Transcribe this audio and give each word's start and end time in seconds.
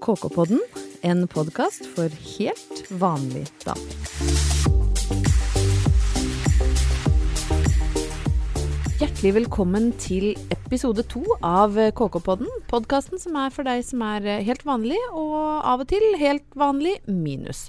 KK-podden, 0.00 0.60
en 1.02 1.26
podkast 1.28 1.84
for 1.92 2.08
helt 2.08 2.78
vanlig 2.88 3.42
damer. 3.60 5.00
Hjertelig 9.00 9.32
velkommen 9.36 9.90
til 10.00 10.32
episode 10.52 11.04
to 11.12 11.20
av 11.44 11.76
KK-podden. 11.76 12.48
Podkasten 12.72 13.20
som 13.20 13.36
er 13.40 13.52
for 13.52 13.68
deg 13.68 13.84
som 13.84 14.00
er 14.08 14.24
helt 14.46 14.64
vanlig, 14.68 14.96
og 15.12 15.36
av 15.68 15.84
og 15.84 15.90
til 15.92 16.04
helt 16.20 16.48
vanlig 16.56 16.96
minus. 17.04 17.66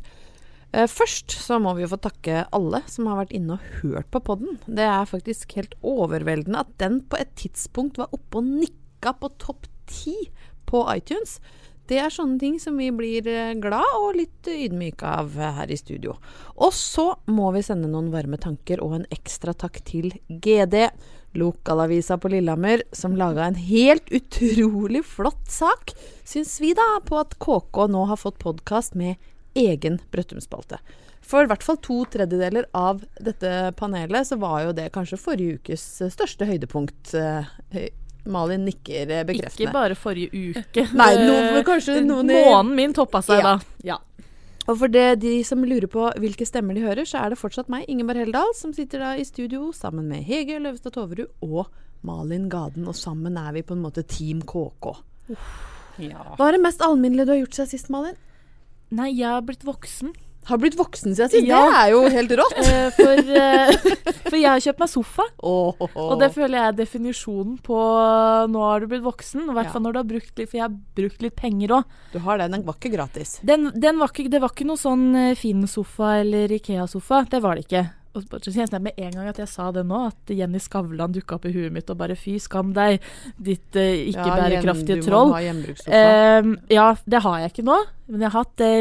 Eh, 0.71 0.87
Først 0.87 1.35
så 1.35 1.59
må 1.59 1.75
vi 1.75 1.83
jo 1.83 1.91
få 1.91 1.99
takke 1.99 2.45
alle 2.55 2.79
som 2.87 3.11
har 3.11 3.25
vært 3.25 3.35
inne 3.35 3.57
og 3.57 3.71
hørt 3.81 4.07
på 4.11 4.23
podden. 4.31 4.55
Det 4.67 4.87
er 4.87 5.09
faktisk 5.09 5.57
helt 5.59 5.75
overveldende 5.83 6.63
at 6.63 6.71
den 6.79 7.01
på 7.11 7.19
et 7.19 7.35
tidspunkt 7.35 7.99
var 7.99 8.11
oppe 8.15 8.39
og 8.39 8.47
nikka 8.63 9.17
på 9.19 9.35
topp 9.35 9.67
ti 9.91 10.15
på 10.71 10.85
iTunes. 10.95 11.41
Det 11.91 11.97
er 11.99 12.13
sånne 12.13 12.39
ting 12.39 12.53
som 12.55 12.77
vi 12.79 12.87
blir 12.95 13.25
eh, 13.27 13.51
glad 13.59 13.97
og 13.97 14.13
litt 14.15 14.47
ydmyke 14.47 15.03
av 15.03 15.33
eh, 15.35 15.55
her 15.57 15.71
i 15.73 15.75
studio. 15.75 16.13
Og 16.63 16.71
så 16.71 17.09
må 17.27 17.49
vi 17.51 17.63
sende 17.67 17.89
noen 17.91 18.07
varme 18.13 18.39
tanker 18.39 18.79
og 18.79 18.95
en 18.95 19.09
ekstra 19.11 19.51
takk 19.51 19.81
til 19.89 20.07
GD, 20.29 20.85
lokalavisa 21.35 22.15
på 22.15 22.31
Lillehammer, 22.31 22.85
som 22.95 23.17
laga 23.19 23.49
en 23.49 23.59
helt 23.59 24.07
utrolig 24.07 25.03
flott 25.03 25.51
sak, 25.51 25.91
syns 26.23 26.55
vi 26.63 26.71
da, 26.79 26.87
på 27.03 27.19
at 27.19 27.35
KK 27.43 27.83
nå 27.91 28.07
har 28.07 28.23
fått 28.23 28.39
podkast 28.39 28.95
med 28.95 29.19
egen 29.59 29.99
Brøttum-spalte. 30.15 30.79
For 31.27 31.43
i 31.43 31.51
hvert 31.51 31.63
fall 31.63 31.79
to 31.83 32.01
tredjedeler 32.11 32.69
av 32.75 33.03
dette 33.19 33.73
panelet, 33.79 34.31
så 34.31 34.39
var 34.39 34.63
jo 34.63 34.77
det 34.79 34.93
kanskje 34.95 35.19
forrige 35.19 35.59
ukes 35.59 35.83
største 36.15 36.47
høydepunkt. 36.47 37.11
Eh, 37.19 37.51
Malin 38.29 38.65
nikker 38.67 39.09
eh, 39.09 39.23
bekreftende. 39.25 39.65
Ikke 39.65 39.73
bare 39.73 39.95
forrige 39.97 40.29
uke. 40.53 40.83
Nei, 41.01 41.11
noen, 41.25 41.63
kanskje 41.65 41.99
noen 42.05 42.29
i 42.29 42.37
Månen 42.45 42.75
min 42.77 42.93
toppa 42.93 43.21
seg 43.25 43.41
Ja. 43.41 43.55
da. 43.55 43.75
Ja. 43.83 43.97
Og 44.69 44.77
for 44.77 44.87
det, 44.93 45.19
de 45.23 45.39
som 45.43 45.63
lurer 45.65 45.89
på 45.89 46.05
hvilke 46.21 46.45
stemmer 46.45 46.77
de 46.77 46.83
hører, 46.85 47.07
så 47.09 47.17
er 47.23 47.33
det 47.33 47.39
fortsatt 47.41 47.67
meg, 47.73 47.87
Ingeborg 47.89 48.21
Heldal, 48.21 48.53
som 48.55 48.71
sitter 48.77 49.01
da 49.01 49.15
i 49.17 49.25
studio 49.25 49.71
sammen 49.73 50.05
med 50.07 50.21
Hege 50.27 50.59
Løvstad 50.61 50.93
Toverud 50.93 51.31
og 51.41 51.71
Malin 52.05 52.45
Gaden. 52.49 52.85
Og 52.87 52.95
sammen 52.95 53.39
er 53.41 53.55
vi 53.57 53.63
på 53.65 53.73
en 53.73 53.81
måte 53.81 54.05
Team 54.05 54.43
KK. 54.45 54.91
Hva 55.97 56.47
er 56.47 56.55
det 56.55 56.61
mest 56.63 56.81
alminnelige 56.85 57.25
du 57.27 57.33
har 57.33 57.41
gjort 57.41 57.57
siden 57.57 57.71
sist, 57.73 57.89
Malin? 57.93 58.15
Nei, 58.93 59.09
jeg 59.17 59.27
har 59.33 59.41
blitt 59.47 59.65
voksen. 59.65 60.13
Har 60.49 60.57
blitt 60.57 60.73
voksen 60.75 61.13
siden 61.15 61.29
sist? 61.29 61.45
Ja. 61.45 61.59
Det 61.69 61.77
er 61.77 61.91
jo 61.93 61.99
helt 62.09 62.31
rått. 62.39 62.55
Eh, 62.57 62.87
for, 62.95 63.19
eh, 63.37 63.73
for 64.31 64.37
jeg 64.39 64.49
har 64.49 64.63
kjøpt 64.65 64.81
meg 64.81 64.89
sofa. 64.89 65.25
Åh, 65.45 65.83
Og 66.01 66.15
det 66.19 66.31
føler 66.33 66.57
jeg 66.57 66.71
er 66.71 66.77
definisjonen 66.79 67.59
på 67.61 67.77
nå 68.49 68.63
har 68.65 68.81
du 68.81 68.87
blitt 68.91 69.05
voksen. 69.05 69.45
I 69.45 69.53
hvert 69.53 69.69
Ja. 69.75 69.79
når 69.79 69.93
du 69.93 69.99
har 70.01 70.09
brukt 70.15 70.33
litt, 70.41 70.49
for 70.49 70.57
jeg 70.57 70.65
har 70.65 70.75
brukt 70.97 71.21
litt 71.21 71.35
penger 71.37 71.75
òg. 71.77 71.95
Du 72.13 72.19
har 72.25 72.41
den, 72.41 72.51
den 72.57 72.65
var 72.65 72.73
ikke 72.79 72.93
gratis. 72.97 73.37
Den, 73.45 73.69
den 73.79 74.01
var 74.01 74.09
ikke, 74.09 74.29
det 74.33 74.41
var 74.41 74.49
ikke 74.55 74.65
noe 74.71 74.81
sånn 74.81 75.07
eh, 75.15 75.35
fin 75.37 75.61
sofa 75.69 76.17
eller 76.23 76.49
Ikea-sofa. 76.57 77.25
Det 77.29 77.41
var 77.45 77.55
det 77.61 77.67
ikke. 77.69 77.85
Og 78.11 78.25
så 78.27 78.51
kjennes 78.51 78.71
det 78.73 78.81
med 78.83 78.97
en 78.99 79.13
gang 79.15 79.29
at 79.31 79.37
jeg 79.39 79.47
sa 79.47 79.69
det 79.71 79.85
nå, 79.87 79.99
at 80.09 80.33
Jenny 80.35 80.59
Skavlan 80.59 81.13
dukka 81.15 81.37
opp 81.37 81.45
i 81.47 81.53
huet 81.55 81.71
mitt 81.71 81.89
og 81.93 81.99
bare 82.01 82.17
fy 82.19 82.35
skam 82.43 82.73
deg, 82.75 82.99
ditt 83.39 83.77
eh, 83.79 84.09
ikke 84.11 84.25
bærekraftige 84.27 84.99
du 84.99 85.05
troll. 85.05 85.31
Ehm, 85.87 86.57
ja, 86.71 86.89
det 87.07 87.21
har 87.23 87.39
jeg 87.39 87.53
ikke 87.53 87.67
nå. 87.69 87.77
Men 88.11 88.25
jeg 88.25 88.33
har 88.33 88.43
hatt 88.43 88.57
det 88.59 88.73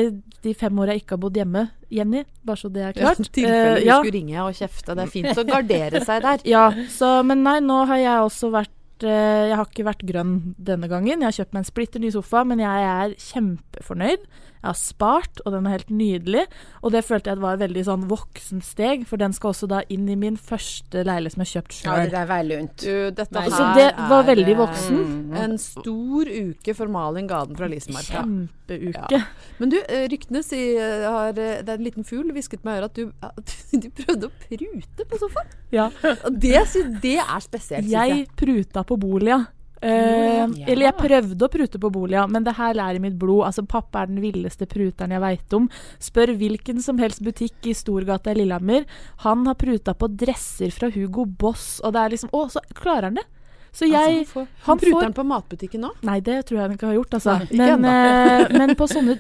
de 0.43 0.55
fem 0.57 0.83
åra 0.83 0.97
jeg 0.97 1.05
ikke 1.05 1.15
har 1.15 1.23
bodd 1.23 1.39
hjemme. 1.39 1.65
Jenny, 1.95 2.25
bare 2.47 2.59
så 2.59 2.71
det 2.73 2.83
er 2.89 2.99
klart. 2.99 3.23
I 3.29 3.31
tilfelle 3.31 3.71
Eh, 3.71 3.79
du 3.79 3.87
ja, 3.87 4.01
skulle 4.01 4.17
ringe 4.19 4.43
og 4.43 4.59
kjefte. 4.59 4.97
Det 4.97 5.07
er 5.07 5.15
fint 5.15 5.41
å 5.43 5.47
gardere 5.47 6.03
seg 6.07 6.27
der. 6.27 6.45
ja, 6.57 6.67
så, 6.91 7.15
men 7.27 7.45
nei, 7.47 7.59
nå 7.65 7.81
har 7.91 8.03
jeg 8.03 8.27
også 8.27 8.53
vært 8.55 9.07
eh, 9.07 9.49
Jeg 9.51 9.59
har 9.61 9.67
ikke 9.71 9.89
vært 9.89 10.07
grønn 10.11 10.37
denne 10.59 10.91
gangen. 10.91 11.23
Jeg 11.23 11.29
har 11.29 11.39
kjøpt 11.39 11.55
meg 11.55 11.65
en 11.65 11.71
splitter 11.71 12.03
ny 12.03 12.13
sofa, 12.15 12.43
men 12.49 12.63
jeg 12.63 12.89
er 12.93 13.19
kjempefornøyd. 13.31 14.27
Jeg 14.61 14.69
har 14.69 14.77
spart, 14.77 15.41
og 15.47 15.55
den 15.55 15.67
er 15.67 15.79
helt 15.79 15.93
nydelig. 15.93 16.43
Og 16.85 16.93
det 16.93 17.01
følte 17.07 17.33
jeg 17.33 17.41
var 17.41 17.57
et 17.57 17.63
veldig 17.63 17.85
sånn 17.87 18.07
voksensteg, 18.11 19.07
for 19.09 19.21
den 19.21 19.33
skal 19.37 19.55
også 19.55 19.69
da 19.71 19.81
inn 19.93 20.09
i 20.13 20.17
min 20.21 20.37
første 20.37 21.05
leilighet 21.07 21.37
som 21.37 21.45
jeg 21.45 21.49
har 21.49 21.55
kjøpt 21.55 21.79
Ja, 21.87 21.95
det 22.05 22.19
er 22.21 22.29
veldig 22.29 22.59
lunt. 22.61 22.75
Du, 22.85 22.97
dette 23.17 23.45
her 23.45 23.55
så 23.55 23.69
det 23.79 23.87
var 24.11 24.27
veldig 24.29 24.53
eh, 24.53 24.61
voksen. 24.61 24.99
En 25.41 25.57
stor 25.63 26.33
uke 26.35 26.75
for 26.77 26.93
Malin 26.93 27.31
Gaden 27.31 27.57
fra 27.57 27.71
Lisemarka. 27.73 28.25
Kjempeuke. 28.25 29.23
Men 29.63 29.73
du, 29.73 29.79
eh, 29.81 30.05
ryktene 30.13 30.43
sier 30.45 31.07
har, 31.09 31.33
eh, 31.33 31.63
Det 31.65 31.69
er 31.69 31.79
en 31.79 31.87
liten 31.87 32.07
fugl 32.07 32.29
hvisket 32.37 32.65
meg 32.67 32.77
i 32.77 32.83
øret 32.83 32.91
at 32.91 33.01
du, 33.01 33.81
du 33.85 33.89
prøvde 34.03 34.29
å 34.29 34.35
prute 34.45 35.09
på 35.09 35.23
sofaen. 35.23 35.57
Ja. 35.73 35.89
Og 36.27 36.37
det, 36.43 36.59
det 37.01 37.17
er 37.23 37.41
spesielt, 37.41 37.89
syns 37.89 37.97
jeg. 37.97 38.21
Jeg 38.21 38.29
pruta 38.37 38.85
på 38.85 38.99
bolia. 39.01 39.47
Eh, 39.83 40.41
Ja. 40.41 40.47
Eller 40.67 40.87
jeg 40.91 40.97
prøvde 40.99 41.47
å 41.47 41.51
prute 41.53 41.79
på 41.81 41.91
bolia, 41.93 42.27
men 42.29 42.45
det 42.45 42.55
her 42.57 42.75
er 42.77 42.95
i 42.97 42.99
mitt 43.03 43.17
blod. 43.19 43.45
Altså, 43.47 43.63
Pappa 43.67 44.03
er 44.03 44.07
den 44.13 44.21
villeste 44.21 44.67
pruteren 44.69 45.11
jeg 45.15 45.21
veit 45.21 45.53
om. 45.57 45.69
Spør 45.99 46.35
hvilken 46.37 46.81
som 46.83 46.99
helst 46.99 47.23
butikk 47.23 47.67
i 47.71 47.75
Storgata 47.77 48.33
i 48.33 48.35
Lillehammer. 48.41 48.85
Han 49.25 49.45
har 49.47 49.55
pruta 49.55 49.95
på 49.95 50.09
dresser 50.17 50.71
fra 50.71 50.91
Hugo 50.91 51.25
Boss, 51.27 51.81
og 51.85 51.93
det 51.95 52.01
er 52.07 52.11
liksom 52.17 52.31
Å, 52.33 52.47
så 52.51 52.61
klarer 52.75 53.09
han 53.11 53.15
det! 53.21 53.25
Så 53.73 53.87
jeg 53.87 53.95
altså, 53.95 54.11
han 54.11 54.25
får, 54.27 54.47
han 54.47 54.65
han 54.67 54.79
pruter 54.81 55.07
får- 55.07 55.15
på 55.15 55.25
matbutikken 55.31 55.81
nå. 55.81 55.91
Nei, 56.03 56.19
det 56.21 56.41
tror 56.47 56.57
jeg 56.59 56.65
han 56.67 56.73
ikke 56.77 56.87
har 56.91 56.95
gjort, 56.99 57.13
altså. 57.21 57.37
Nei, 57.55 57.77
men, 57.77 57.85
eh, 57.85 58.49
men 58.59 58.75
på 58.75 58.89
sånne 58.91 59.15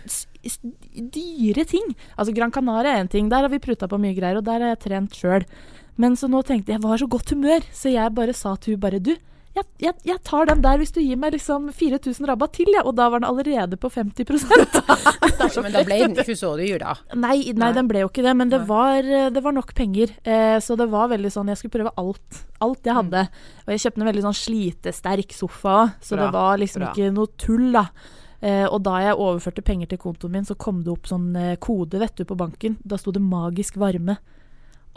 dyre 1.15 1.65
ting 1.71 1.93
Altså 2.17 2.35
Gran 2.35 2.51
Canaria 2.51 2.97
er 2.97 3.05
én 3.05 3.11
ting, 3.13 3.29
der 3.31 3.45
har 3.47 3.53
vi 3.53 3.61
pruta 3.63 3.87
på 3.91 3.99
mye 4.01 4.17
greier, 4.17 4.41
og 4.41 4.45
der 4.49 4.61
har 4.65 4.73
jeg 4.75 4.81
trent 4.89 5.15
sjøl. 5.17 5.45
Men 6.01 6.17
så 6.17 6.29
nå 6.33 6.41
tenkte 6.47 6.73
jeg, 6.73 6.81
jeg 6.81 6.87
var 6.89 6.99
så 6.99 7.09
godt 7.13 7.31
humør, 7.35 7.65
så 7.77 7.93
jeg 7.93 8.15
bare 8.17 8.35
sa 8.37 8.55
til 8.57 8.75
hun 8.75 8.81
bare 8.83 8.99
Du, 9.03 9.15
jeg, 9.57 9.65
jeg, 9.83 9.95
jeg 10.07 10.19
tar 10.23 10.47
den 10.47 10.61
der 10.63 10.79
hvis 10.79 10.93
du 10.95 11.01
gir 11.03 11.19
meg 11.19 11.35
liksom 11.35 11.69
4000 11.75 12.29
rabatt 12.31 12.53
til, 12.55 12.69
ja. 12.75 12.85
Og 12.87 12.95
da 12.99 13.09
var 13.11 13.23
den 13.23 13.29
allerede 13.29 13.79
på 13.81 13.91
50 13.91 14.45
Men 15.65 15.75
da 15.75 15.83
ble 15.87 15.99
den 16.05 16.15
ikke 16.23 16.37
så 16.39 16.53
dyr, 16.61 16.79
da. 16.83 16.95
Nei, 17.15 17.51
nei, 17.51 17.57
Nei. 17.65 17.73
den 17.77 17.91
ble 17.91 18.05
jo 18.05 18.11
ikke 18.13 18.23
det, 18.27 18.37
men 18.39 18.53
det 18.53 18.63
var, 18.69 19.03
det 19.03 19.43
var 19.43 19.57
nok 19.57 19.75
penger. 19.75 20.15
Eh, 20.23 20.59
så 20.63 20.77
det 20.79 20.87
var 20.93 21.11
veldig 21.11 21.33
sånn 21.35 21.51
Jeg 21.51 21.59
skulle 21.61 21.77
prøve 21.81 21.93
alt. 22.01 22.41
Alt 22.63 22.87
jeg 22.87 22.95
hadde. 23.01 23.27
Og 23.67 23.75
jeg 23.75 23.83
kjøpte 23.87 24.03
en 24.05 24.11
veldig 24.13 24.25
sånn 24.29 24.41
slitesterk 24.45 25.35
sofa 25.35 25.77
òg, 25.81 25.99
så 26.05 26.17
Bra, 26.17 26.25
det 26.25 26.33
var 26.39 26.59
liksom 26.63 26.85
bra. 26.87 26.95
ikke 26.95 27.13
noe 27.19 27.35
tull, 27.41 27.69
da. 27.75 27.87
Eh, 28.41 28.65
og 28.71 28.79
da 28.87 29.01
jeg 29.05 29.19
overførte 29.21 29.65
penger 29.67 29.91
til 29.91 30.01
kontoen 30.01 30.33
min, 30.39 30.47
så 30.49 30.55
kom 30.57 30.81
det 30.85 30.95
opp 30.95 31.11
sånn 31.11 31.35
eh, 31.37 31.57
kode 31.61 31.99
vet 32.01 32.17
du, 32.17 32.25
på 32.25 32.39
banken. 32.39 32.79
Da 32.87 32.97
sto 33.01 33.13
det 33.13 33.21
'magisk 33.21 33.77
varme'. 33.83 34.17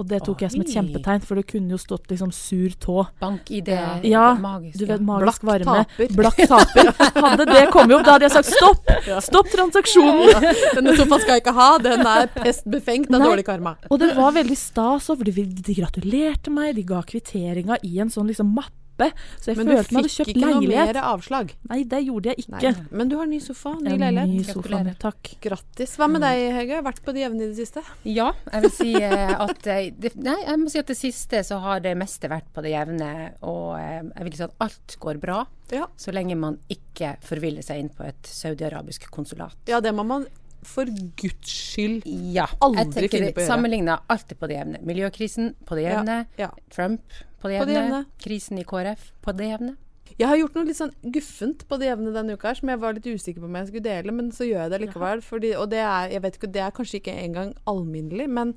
Og 0.02 0.08
det 0.10 0.24
tok 0.26 0.42
jeg 0.42 0.52
som 0.52 0.62
et 0.64 0.72
kjempetegn, 0.74 1.22
for 1.22 1.38
det 1.38 1.46
kunne 1.52 1.70
jo 1.76 1.78
stått 1.78 2.10
liksom 2.10 2.32
'sur 2.34 2.74
tå'. 2.82 3.06
Bank 3.22 3.52
i 3.52 3.62
det 3.62 3.78
Ja, 4.10 4.34
magiske. 4.34 4.80
Du 4.80 4.86
vet, 4.90 5.02
magisk 5.02 5.42
Blakk 5.44 5.44
varme. 5.44 5.86
taper. 5.86 6.08
Blakk 6.18 6.38
taper. 6.50 6.92
Hadde 7.28 7.46
det 7.46 7.70
kommet 7.70 7.96
opp, 8.00 8.06
da 8.06 8.12
hadde 8.18 8.26
jeg 8.26 8.32
sagt 8.34 8.50
stopp! 8.50 8.82
Stopp 9.30 9.48
transaksjonen! 9.54 10.42
Denne 10.76 10.98
sofaen 10.98 11.22
skal 11.22 11.34
jeg 11.38 11.44
ikke 11.46 11.54
ha. 11.54 11.70
Den 11.78 12.06
er 12.06 12.28
pest 12.28 12.66
befengt 12.66 13.14
av 13.14 13.20
Nei. 13.22 13.30
dårlig 13.30 13.46
karma. 13.46 13.76
Og 13.92 14.00
det 14.00 14.16
var 14.18 14.34
veldig 14.34 14.58
stas, 14.58 15.08
for 15.08 15.24
de 15.24 15.76
gratulerte 15.78 16.50
meg, 16.50 16.76
de 16.76 16.84
ga 16.84 17.02
kvitteringa 17.06 17.78
i 17.84 18.00
en 18.00 18.10
sånn 18.10 18.28
liksom 18.28 18.50
mappe. 18.54 18.83
Så 18.98 19.52
jeg 19.52 19.58
Men 19.58 19.68
du 19.68 19.72
følte 19.74 19.94
meg 19.96 20.04
hadde 20.04 20.12
fikk 20.14 20.30
ikke 20.34 20.50
noe 20.52 20.68
mer 20.70 21.00
avslag. 21.02 21.54
Nei, 21.70 21.80
det 21.90 22.02
gjorde 22.06 22.30
jeg 22.34 22.46
Nei. 22.54 22.60
ikke. 22.62 22.86
Men 22.92 23.10
du 23.10 23.16
har 23.18 23.26
ny 23.32 23.40
sofa, 23.44 23.74
ny 23.80 23.94
En 23.94 24.00
leilighet. 24.04 24.30
ny 24.30 24.44
sofa, 24.44 24.82
takk. 25.02 25.32
Grattis. 25.42 25.96
Hva 25.98 26.08
med 26.12 26.22
deg, 26.22 26.44
Hege? 26.58 26.82
Vært 26.86 27.02
på 27.04 27.14
det 27.16 27.24
jevne 27.26 27.44
i 27.44 27.48
det 27.52 27.58
siste? 27.58 27.84
Ja, 28.06 28.32
jeg 28.52 28.62
vil 28.68 28.72
si 28.78 28.94
eh, 29.02 29.34
at 29.48 29.68
eh, 29.68 29.90
det, 29.98 30.14
Nei, 30.16 30.38
jeg 30.46 30.60
må 30.62 30.70
si 30.70 30.80
at 30.80 30.88
det 30.94 30.98
siste 31.00 31.42
så 31.44 31.58
har 31.64 31.82
det 31.84 31.96
meste 31.98 32.30
vært 32.32 32.52
på 32.54 32.62
det 32.66 32.76
jevne. 32.76 33.10
Og 33.42 33.74
eh, 33.80 34.04
jeg 34.14 34.30
vil 34.30 34.38
si 34.38 34.46
at 34.48 34.56
alt 34.68 34.98
går 35.00 35.20
bra, 35.24 35.42
Ja. 35.74 35.88
så 35.98 36.14
lenge 36.14 36.36
man 36.38 36.60
ikke 36.70 37.16
forviller 37.26 37.66
seg 37.66 37.80
inn 37.82 37.90
på 37.90 38.06
et 38.06 38.30
saudiarabisk 38.30 39.10
konsulat. 39.12 39.58
Ja, 39.68 39.80
det 39.82 39.94
må 39.96 40.06
man 40.06 40.28
for 40.64 40.86
guds 41.20 41.50
skyld 41.74 42.06
Ja. 42.06 42.46
Aldri 42.64 43.10
finne 43.12 43.34
på 43.34 43.42
å 43.42 43.44
gjøre. 43.44 43.48
Sammenligna 43.50 43.98
alltid 44.08 44.40
på 44.40 44.48
det 44.48 44.56
jevne. 44.62 44.80
Miljøkrisen 44.88 45.50
på 45.68 45.76
det 45.76 45.90
jevne. 45.90 46.26
Ja. 46.40 46.52
Trump 46.72 47.02
på 47.44 47.70
det 47.70 47.78
jevne. 47.78 48.04
Krisen 48.24 48.60
i 48.62 48.68
KrF 48.68 49.10
på 49.26 49.36
det 49.38 49.50
jevne. 49.54 49.76
Jeg 50.14 50.30
har 50.30 50.38
gjort 50.38 50.54
noe 50.60 50.68
litt 50.68 50.78
sånn 50.78 50.92
guffent 51.10 51.64
på 51.66 51.78
det 51.82 51.88
jevne 51.88 52.12
denne 52.14 52.36
uka 52.38 52.52
her, 52.52 52.58
som 52.60 52.70
jeg 52.70 52.80
var 52.84 52.94
litt 52.94 53.08
usikker 53.10 53.42
på 53.42 53.48
om 53.48 53.56
jeg 53.58 53.70
skulle 53.72 53.86
dele, 53.88 54.14
men 54.14 54.28
så 54.36 54.46
gjør 54.46 54.60
jeg 54.62 54.72
det 54.74 54.80
likevel. 54.84 55.24
Fordi, 55.26 55.54
og 55.58 55.72
det 55.72 55.80
er, 55.82 56.14
ikke, 56.30 56.50
det 56.54 56.62
er 56.62 56.76
kanskje 56.76 57.00
ikke 57.00 57.16
engang 57.18 57.54
alminnelig, 57.70 58.28
men 58.30 58.52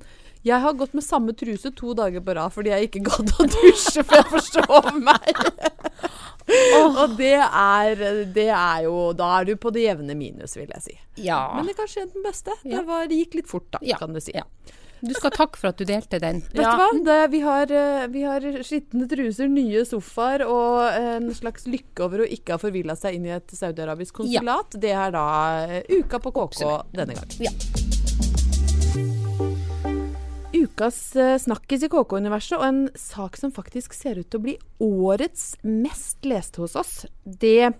jeg 0.45 0.61
har 0.61 0.77
gått 0.77 0.93
med 0.93 1.03
samme 1.03 1.33
truse 1.33 1.71
to 1.75 1.95
dager 1.97 2.21
på 2.23 2.35
rad 2.37 2.53
fordi 2.53 2.69
jeg 2.75 2.87
ikke 2.91 3.01
gadd 3.09 3.33
å 3.41 3.47
dusje 3.55 4.03
før 4.05 4.21
jeg 4.21 4.29
forstår 4.35 4.91
meg. 5.01 5.41
Og 6.77 7.17
det 7.17 7.33
er, 7.41 8.03
det 8.31 8.45
er 8.55 8.83
jo 8.85 9.09
Da 9.17 9.25
er 9.39 9.49
du 9.49 9.57
på 9.59 9.71
det 9.75 9.81
jevne 9.83 10.13
minus, 10.15 10.53
vil 10.55 10.69
jeg 10.71 10.83
si. 10.85 10.93
Ja. 11.25 11.41
Men 11.57 11.67
det 11.67 11.73
er 11.73 11.81
kanskje 11.81 12.05
den 12.13 12.23
beste. 12.23 12.53
Det, 12.63 12.83
var, 12.87 13.09
det 13.09 13.17
gikk 13.23 13.41
litt 13.41 13.49
fort, 13.49 13.67
da, 13.73 13.81
Ja, 13.83 13.97
kan 13.99 14.13
du 14.15 14.21
si. 14.23 14.31
ja. 14.37 14.45
Du 15.01 15.13
skal 15.13 15.33
takke 15.35 15.59
for 15.59 15.71
at 15.71 15.79
du 15.79 15.85
delte 15.87 16.19
den. 16.21 16.41
Vet 16.51 16.57
du 16.57 16.81
hva? 16.81 16.89
Det, 17.05 17.17
vi, 17.33 17.41
har, 17.45 17.71
eh, 17.71 18.07
vi 18.13 18.23
har 18.25 18.47
skitne 18.65 19.07
truser, 19.09 19.49
nye 19.51 19.83
sofaer 19.87 20.45
og 20.47 20.81
en 20.97 21.29
slags 21.37 21.67
lykke 21.69 22.05
over 22.07 22.25
å 22.25 22.29
ikke 22.37 22.55
ha 22.55 22.61
forvilla 22.61 22.97
seg 22.97 23.19
inn 23.19 23.27
i 23.29 23.35
et 23.37 23.53
saudiarabisk 23.53 24.23
konsulat. 24.23 24.77
Det 24.77 24.93
er 24.95 25.13
da 25.15 25.27
eh, 25.67 25.99
uka 25.99 26.21
på 26.23 26.33
KK 26.39 26.63
denne 26.97 27.17
gang. 27.17 27.37
Ja. 27.45 27.53
Ukas 30.57 31.15
eh, 31.15 31.35
snakkis 31.41 31.85
i 31.85 31.89
KK-universet, 31.91 32.57
og 32.57 32.65
en 32.65 32.83
sak 32.97 33.37
som 33.37 33.53
faktisk 33.53 33.93
ser 33.93 34.17
ut 34.21 34.29
til 34.31 34.39
å 34.39 34.45
bli 34.45 34.55
årets 34.83 35.51
mest 35.67 36.25
leste 36.25 36.63
hos 36.63 36.77
oss, 36.79 36.93
det 37.23 37.73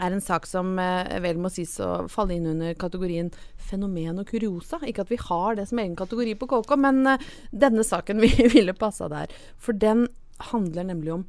er 0.00 0.14
en 0.14 0.24
sak 0.24 0.46
som 0.48 0.76
eh, 0.82 1.18
vel 1.24 1.40
må 1.42 1.50
sies 1.52 1.74
å 1.84 2.06
falle 2.12 2.36
inn 2.36 2.48
under 2.52 2.76
kategorien 2.78 3.30
fenomen 3.68 4.20
og 4.22 4.30
kuriosa. 4.30 4.80
Ikke 4.86 5.04
at 5.04 5.12
vi 5.12 5.20
har 5.20 5.58
det 5.58 5.68
som 5.70 5.80
egen 5.82 5.96
kategori 5.98 6.36
på 6.38 6.48
KK, 6.50 6.76
men 6.80 7.02
eh, 7.14 7.26
denne 7.50 7.86
saken 7.86 8.22
vi 8.24 8.32
ville 8.52 8.76
passa 8.78 9.10
der. 9.12 9.32
For 9.58 9.76
den 9.76 10.06
handler 10.52 10.86
nemlig 10.86 11.16
om 11.16 11.26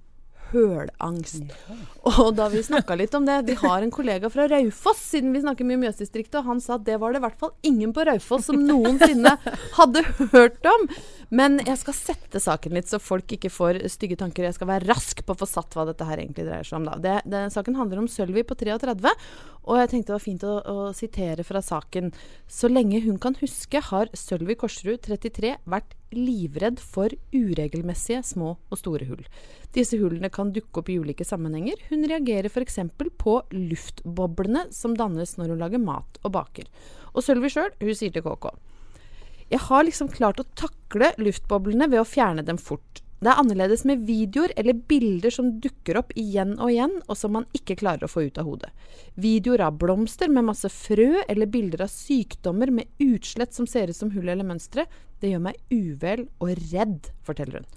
hølangst. 0.52 1.54
Og 2.10 2.34
da 2.38 2.48
vi 2.52 2.64
snakka 2.66 2.96
litt 2.98 3.14
om 3.18 3.26
det 3.28 3.42
Vi 3.50 3.56
har 3.60 3.84
en 3.84 3.92
kollega 3.94 4.30
fra 4.32 4.48
Raufoss, 4.50 5.02
siden 5.14 5.34
vi 5.36 5.44
snakker 5.44 5.68
mye 5.68 5.82
Mjøsdistriktet, 5.84 6.40
og 6.42 6.50
han 6.50 6.64
sa 6.64 6.78
at 6.78 6.86
det 6.88 6.98
var 7.02 7.14
det 7.14 7.22
i 7.22 7.26
hvert 7.28 7.40
fall 7.40 7.54
ingen 7.68 7.94
på 7.96 8.06
Raufoss 8.08 8.50
som 8.50 8.60
noensinne 8.66 9.36
hadde 9.78 10.04
hørt 10.34 10.66
om. 10.70 10.88
Men 11.30 11.60
jeg 11.62 11.78
skal 11.84 11.94
sette 11.94 12.42
saken 12.42 12.74
litt, 12.74 12.90
så 12.90 12.98
folk 13.02 13.30
ikke 13.36 13.52
får 13.54 13.84
stygge 13.94 14.18
tanker. 14.18 14.48
Jeg 14.48 14.58
skal 14.58 14.72
være 14.72 14.90
rask 14.90 15.22
på 15.26 15.36
å 15.36 15.40
få 15.40 15.48
satt 15.50 15.78
hva 15.78 15.86
dette 15.90 16.08
her 16.08 16.22
egentlig 16.22 16.48
dreier 16.48 16.66
seg 16.66 16.80
om. 16.80 16.90
Da. 16.90 16.98
Det, 17.04 17.16
det, 17.30 17.44
saken 17.54 17.78
handler 17.78 18.02
om 18.02 18.10
Sølvi 18.10 18.44
på 18.48 18.58
33, 18.58 19.14
og 19.70 19.78
jeg 19.78 19.92
tenkte 19.92 20.10
det 20.10 20.16
var 20.16 20.26
fint 20.26 20.48
å, 20.48 20.56
å 20.58 20.90
sitere 20.98 21.46
fra 21.46 21.62
saken. 21.62 22.10
Så 22.50 22.72
lenge 22.72 23.04
hun 23.06 23.22
kan 23.22 23.38
huske, 23.44 23.84
har 23.92 24.10
Sølvi 24.18 24.58
Korsrud, 24.58 25.04
33, 25.06 25.60
vært 25.70 25.94
livredd 26.16 26.80
for 26.82 27.14
uregelmessige 27.34 28.22
små 28.26 28.56
og 28.58 28.80
store 28.80 29.08
hull. 29.10 29.26
Disse 29.76 30.00
hullene 30.02 30.32
kan 30.34 30.54
dukke 30.56 30.82
opp 30.82 30.90
i 30.90 30.98
ulike 31.02 31.28
sammenhenger. 31.28 31.82
Hun 31.90 32.08
reagerer 32.10 32.50
f.eks. 32.50 32.80
på 33.22 33.36
luftboblene 33.54 34.68
som 34.76 34.96
dannes 34.98 35.36
når 35.38 35.54
hun 35.54 35.62
lager 35.62 35.84
mat 35.84 36.20
og 36.24 36.34
baker. 36.38 36.70
Og 37.14 37.26
Sølvi 37.26 37.52
sjøl, 37.54 37.72
hun 37.82 37.96
sier 37.98 38.14
til 38.14 38.26
KK 38.26 38.52
Jeg 39.50 39.62
har 39.68 39.86
liksom 39.86 40.10
klart 40.14 40.42
å 40.42 40.50
takle 40.58 41.14
luftboblene 41.22 41.90
ved 41.90 42.02
å 42.02 42.08
fjerne 42.08 42.46
dem 42.46 42.58
fort. 42.62 43.04
Det 43.20 43.28
er 43.28 43.40
annerledes 43.42 43.84
med 43.88 44.06
videoer 44.08 44.54
eller 44.60 44.78
bilder 44.88 45.34
som 45.34 45.52
dukker 45.60 46.00
opp 46.00 46.14
igjen 46.20 46.54
og 46.56 46.72
igjen, 46.72 46.94
og 47.08 47.18
som 47.20 47.34
man 47.36 47.48
ikke 47.58 47.76
klarer 47.82 48.08
å 48.08 48.12
få 48.12 48.24
ut 48.30 48.40
av 48.40 48.48
hodet. 48.48 48.72
Videoer 49.20 49.66
av 49.68 49.76
blomster 49.82 50.32
med 50.32 50.48
masse 50.48 50.72
frø, 50.72 51.26
eller 51.28 51.52
bilder 51.52 51.84
av 51.84 51.92
sykdommer 51.92 52.72
med 52.72 52.88
utslett 53.04 53.56
som 53.56 53.68
ser 53.68 53.92
ut 53.92 54.00
som 54.00 54.14
hull 54.16 54.32
eller 54.32 54.48
mønstre, 54.48 54.88
det 55.20 55.34
gjør 55.34 55.44
meg 55.50 55.60
uvel 55.68 56.30
og 56.40 56.56
redd, 56.72 57.12
forteller 57.28 57.60
hun. 57.60 57.70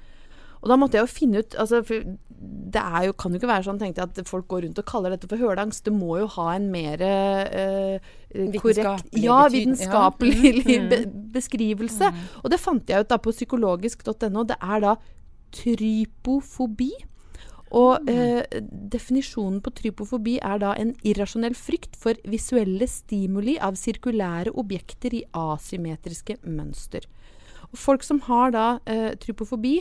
Og 0.62 0.71
da 0.71 0.77
måtte 0.79 0.94
jeg 0.94 1.03
jo 1.03 1.11
finne 1.11 1.41
ut 1.43 1.56
altså, 1.59 1.81
Det 1.83 2.83
jo, 3.06 3.15
kan 3.19 3.33
jo 3.35 3.41
ikke 3.41 3.50
være 3.50 3.67
sånn 3.67 3.81
tenkte 3.81 4.05
jeg, 4.05 4.12
at 4.12 4.29
folk 4.31 4.47
går 4.50 4.62
rundt 4.67 4.79
og 4.79 4.87
kaller 4.87 5.15
dette 5.15 5.27
for 5.31 5.43
hølangst. 5.43 5.83
Det 5.88 5.95
må 5.95 6.21
jo 6.21 6.29
ha 6.37 6.53
en 6.55 6.69
mer 6.71 7.03
eh, 7.03 8.12
korrekt 8.62 9.11
Ja, 9.19 9.41
vitenskapelig 9.50 10.53
ja. 10.62 10.85
mm. 10.87 11.19
beskrivelse. 11.35 12.12
Mm. 12.15 12.23
Og 12.45 12.55
det 12.55 12.61
fant 12.62 12.95
jeg 12.95 13.03
ut 13.03 13.11
da 13.11 13.19
på 13.19 13.35
psykologisk.no. 13.35 14.47
Det 14.47 14.59
er 14.62 14.87
da 14.87 14.95
trypofobi. 15.54 16.93
Og 17.72 18.04
mm. 18.04 18.10
eh, 18.12 18.60
definisjonen 18.93 19.62
på 19.64 19.72
trypofobi 19.78 20.37
er 20.44 20.60
da 20.60 20.75
en 20.76 20.93
irrasjonell 21.08 21.56
frykt 21.56 21.96
for 21.96 22.19
visuelle 22.28 22.88
stimuli 22.90 23.56
av 23.56 23.78
sirkulære 23.81 24.52
objekter 24.60 25.16
i 25.16 25.22
asymmetriske 25.32 26.37
mønster. 26.44 27.08
Og 27.72 27.81
folk 27.81 28.04
som 28.04 28.20
har 28.28 28.52
da 28.52 28.66
eh, 28.84 29.14
trypofobi, 29.16 29.78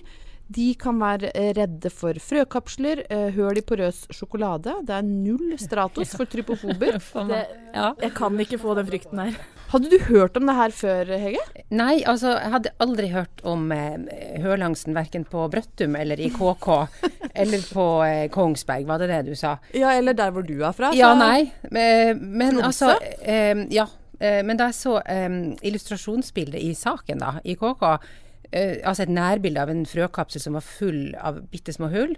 de 0.56 0.68
kan 0.80 1.00
være 1.02 1.32
eh, 1.38 1.52
redde 1.58 1.92
for 1.94 2.18
frøkapsler, 2.22 3.06
uh, 3.12 3.30
høl 3.36 3.62
i 3.62 3.64
porøs 3.66 4.04
sjokolade. 4.14 4.74
Det 4.88 4.96
er 4.98 5.08
null 5.08 5.56
stratos 5.62 6.14
for 6.18 6.30
trypofober. 6.30 7.00
Det, 7.32 7.42
ja. 7.76 7.92
Jeg 8.02 8.14
kan 8.18 8.40
ikke 8.44 8.60
få 8.60 8.76
den 8.76 8.88
frykten 8.90 9.20
her. 9.22 9.36
Hadde 9.72 9.88
du 9.88 10.02
hørt 10.10 10.36
om 10.36 10.50
det 10.50 10.56
her 10.58 10.74
før, 10.76 11.12
Hege? 11.22 11.44
Nei, 11.72 12.02
altså 12.04 12.34
jeg 12.34 12.52
hadde 12.58 12.74
aldri 12.84 13.08
hørt 13.14 13.44
om 13.48 13.70
eh, 13.72 14.42
hølangsten 14.44 14.98
verken 14.98 15.24
på 15.28 15.46
Brøttum 15.54 15.96
eller 15.96 16.20
i 16.20 16.28
KK. 16.34 16.68
eller 17.46 17.64
på 17.72 17.86
eh, 18.04 18.26
Kongsberg, 18.34 18.84
var 18.90 19.00
det 19.00 19.12
det 19.14 19.22
du 19.30 19.40
sa? 19.40 19.56
Ja, 19.72 19.94
eller 19.96 20.18
der 20.18 20.36
hvor 20.36 20.44
du 20.44 20.58
er 20.60 20.76
fra. 20.76 20.92
Ja, 20.98 21.14
nei. 21.16 21.54
Men, 21.72 22.20
men 22.36 22.60
altså 22.60 22.98
eh, 23.22 23.68
Ja. 23.72 23.88
Eh, 24.22 24.42
men 24.46 24.60
da 24.60 24.68
jeg 24.70 24.78
så 24.78 25.00
eh, 25.10 25.30
illustrasjonsbildet 25.66 26.62
i 26.62 26.76
saken, 26.78 27.24
da, 27.24 27.40
i 27.42 27.56
KK, 27.58 27.88
eh, 27.96 28.20
altså 28.52 29.06
et 29.06 29.14
nærbilde 29.16 29.62
av 29.64 29.70
en 29.72 29.86
frøkapsel 29.88 30.44
som 30.44 30.58
var 30.58 30.66
full 30.66 31.14
av 31.16 31.40
bitte 31.54 31.74
små 31.76 31.88
hull, 31.94 32.16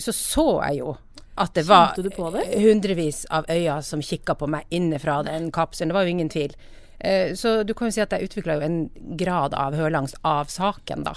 så 0.00 0.14
så 0.16 0.46
jeg 0.64 0.80
jo 0.80 0.94
at 1.38 1.54
det 1.54 1.66
var 1.68 1.94
hundrevis 2.58 3.24
av 3.30 3.46
øyne 3.50 3.78
som 3.86 4.02
kikka 4.02 4.34
på 4.38 4.48
meg 4.50 4.66
innenfra 4.74 5.20
den 5.26 5.52
kapselen. 5.54 5.92
Det 5.92 5.98
var 5.98 6.06
jo 6.06 6.14
ingen 6.16 6.32
tvil. 6.32 6.54
Eh, 6.98 7.34
så 7.38 7.62
du 7.62 7.74
kan 7.78 7.88
jo 7.88 7.94
si 7.94 8.02
at 8.02 8.14
jeg 8.14 8.26
utvikla 8.26 8.58
jo 8.58 8.66
en 8.66 8.78
grad 9.20 9.54
av 9.54 9.76
hørlangst 9.78 10.18
av 10.26 10.50
saken, 10.50 11.06
da. 11.06 11.14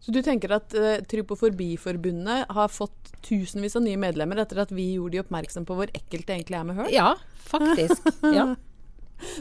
Så 0.00 0.14
du 0.14 0.22
tenker 0.24 0.54
at 0.54 0.72
uh, 0.78 1.02
Trypoforbiforbundet 1.10 2.52
har 2.54 2.70
fått 2.72 3.10
tusenvis 3.26 3.74
av 3.76 3.82
nye 3.84 3.98
medlemmer 4.00 4.38
etter 4.40 4.62
at 4.62 4.70
vi 4.72 4.92
gjorde 4.94 5.16
de 5.16 5.22
oppmerksom 5.24 5.66
på 5.68 5.74
hvor 5.76 5.90
ekkelt 5.90 6.24
det 6.28 6.36
egentlig 6.36 6.56
er 6.56 6.68
med 6.68 6.78
høl? 6.78 6.88
Ja, 6.94 7.10
faktisk. 7.50 8.06
ja. 8.38 8.52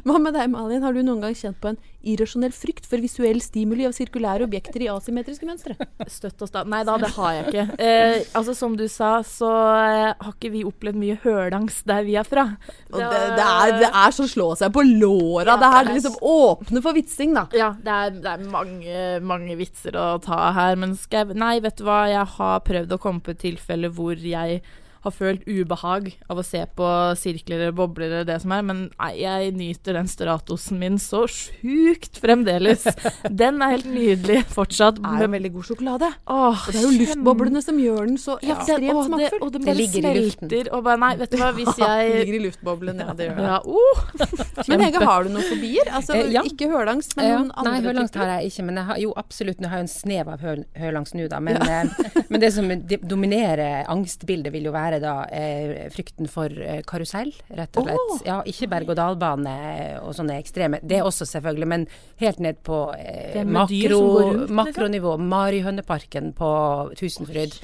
Hva 0.07 0.18
med 0.21 0.35
deg, 0.35 0.50
Malin? 0.51 0.83
Har 0.85 0.95
du 0.95 1.03
noen 1.03 1.21
gang 1.24 1.35
kjent 1.38 1.59
på 1.62 1.71
en 1.71 1.79
irrasjonell 2.07 2.53
frykt 2.56 2.88
for 2.88 3.01
visuell 3.03 3.39
stimuli 3.44 3.85
av 3.88 3.94
sirkulære 3.95 4.45
objekter 4.47 4.83
i 4.85 4.89
asymmetriske 4.91 5.47
mønstre? 5.47 5.75
Støtt 6.09 6.41
og 6.45 6.50
stadig. 6.50 6.71
Nei 6.71 6.83
da, 6.88 6.97
det 7.01 7.12
har 7.18 7.35
jeg 7.38 7.47
ikke. 7.47 7.65
Eh, 7.88 8.24
altså 8.35 8.53
Som 8.57 8.74
du 8.77 8.83
sa, 8.91 9.21
så 9.25 9.47
eh, 9.47 10.09
har 10.19 10.33
ikke 10.33 10.50
vi 10.51 10.63
opplevd 10.68 10.97
mye 11.00 11.18
hølangst 11.24 11.85
der 11.88 12.03
vi 12.07 12.18
er 12.19 12.25
fra. 12.27 12.44
Det, 12.89 13.00
det, 13.00 13.21
det, 13.38 13.45
er, 13.45 13.75
det 13.83 13.89
er 13.89 14.15
så 14.15 14.25
slå 14.29 14.50
seg 14.59 14.74
på 14.75 14.83
låra. 14.88 15.53
Ja, 15.53 15.57
det 15.62 15.69
er 15.69 15.91
liksom 15.94 16.18
åpne 16.25 16.83
for 16.83 16.97
vitsing, 16.97 17.35
da. 17.38 17.45
Ja, 17.56 17.69
det 17.83 17.94
er, 17.94 18.18
det 18.18 18.33
er 18.33 18.50
mange, 18.51 19.06
mange 19.24 19.57
vitser 19.59 19.95
å 20.00 20.07
ta 20.24 20.51
her. 20.57 20.75
Men 20.79 20.97
skal 21.00 21.24
jeg 21.31 21.39
Nei, 21.39 21.57
vet 21.63 21.79
du 21.79 21.85
hva. 21.88 22.01
Jeg 22.12 22.25
har 22.38 22.65
prøvd 22.65 22.97
å 22.97 23.01
komme 23.01 23.24
på 23.24 23.33
et 23.35 23.44
tilfelle 23.45 23.91
hvor 23.94 24.18
jeg 24.18 24.62
har 25.04 25.14
følt 25.14 25.46
ubehag 25.48 26.10
av 26.30 26.42
å 26.42 26.46
se 26.46 26.64
på 26.78 26.90
sirkler 27.20 27.68
eller 27.68 27.76
bobler 27.78 28.10
eller 28.10 28.28
det 28.28 28.40
som 28.44 28.54
er, 28.56 28.66
men 28.66 28.84
nei, 28.96 29.12
jeg 29.22 29.54
nyter 29.58 29.98
den 29.98 30.10
Stratosen 30.12 30.80
min 30.82 30.98
så 31.02 31.26
sjukt 31.30 32.20
fremdeles. 32.22 32.86
Den 33.38 33.62
er 33.62 33.74
helt 33.76 33.88
nydelig 33.90 34.42
fortsatt. 34.52 35.00
Det 35.02 35.10
er 35.10 35.26
jo 35.26 35.30
veldig 35.34 35.52
god 35.54 35.68
sjokolade. 35.68 36.10
Åh, 36.32 36.64
og 36.68 36.74
det 36.74 36.80
er 36.80 36.86
jo 36.86 36.94
luftboblene 36.96 37.62
som 37.64 37.80
gjør 37.82 38.10
den 38.10 38.18
så 38.22 38.38
ja, 38.44 38.56
ekstremt 38.56 39.08
smakfull. 39.08 39.42
Og 39.44 39.58
bare 39.58 39.76
ligger 39.78 40.08
smelter. 40.08 40.70
Og 40.76 40.84
bare, 40.86 41.00
nei, 41.02 41.12
vet 41.20 41.34
du 41.34 41.38
hva, 41.42 41.52
hvis 41.58 41.72
jeg 41.84 42.08
Det 42.08 42.22
ligger 42.22 42.38
i 42.38 42.42
luftboblen, 42.46 43.02
ja, 43.04 43.16
det 43.18 43.30
gjør 43.30 43.40
det. 43.40 43.48
Ja, 43.48 43.60
oh. 43.66 44.04
men 44.72 44.86
Hege, 44.86 45.04
har 45.10 45.28
du 45.28 45.34
noen 45.36 45.48
fobier? 45.48 45.92
Altså, 46.00 46.18
eh, 46.18 46.32
ja. 46.36 46.44
Ikke 46.48 46.70
hørlangs, 46.72 47.12
men 47.20 47.30
ja. 47.30 47.40
noen 47.42 47.54
andre 47.54 47.76
Nei, 47.76 47.84
hørlangs 47.86 48.16
har 48.18 48.34
jeg 48.36 48.52
ikke, 48.52 48.68
men 48.70 48.82
jeg 48.82 48.90
har 48.92 49.02
jo 49.04 49.14
absolutt 49.20 49.64
Nå 49.64 49.72
har 49.72 49.82
jeg 49.82 49.88
en 49.88 49.92
snev 49.92 50.32
av 50.32 50.44
hørlangs 50.44 51.16
nå, 51.18 51.28
da. 51.32 51.42
Men, 51.44 51.62
eh, 51.64 52.24
men 52.32 52.44
det 52.44 52.52
som 52.56 52.72
dominerer 53.08 53.88
angstbildet, 53.92 54.54
vil 54.54 54.70
jo 54.70 54.76
være 54.76 54.97
være 54.98 55.04
da 55.04 55.14
eh, 55.34 55.88
frykten 55.94 56.30
for 56.32 56.52
eh, 56.52 56.82
karusell, 56.88 57.32
rett 57.58 57.78
og 57.80 57.88
slett. 57.88 58.04
Oh. 58.18 58.20
Ja, 58.28 58.42
ikke 58.48 58.70
berg-og-dal-bane 58.72 59.56
og 60.02 60.14
sånne 60.18 60.38
ekstreme. 60.42 60.82
Det 60.84 61.00
er 61.00 61.08
også, 61.08 61.28
selvfølgelig, 61.30 61.68
men 61.68 61.88
helt 62.22 62.44
ned 62.44 62.62
på 62.68 62.84
eh, 62.98 63.42
makro, 63.46 64.01
rundt, 64.20 64.54
makronivå. 64.62 65.16
Liksom? 65.18 65.34
Marihøneparken 65.34 66.32
på 66.38 66.51
Tusenfryd. 66.98 67.58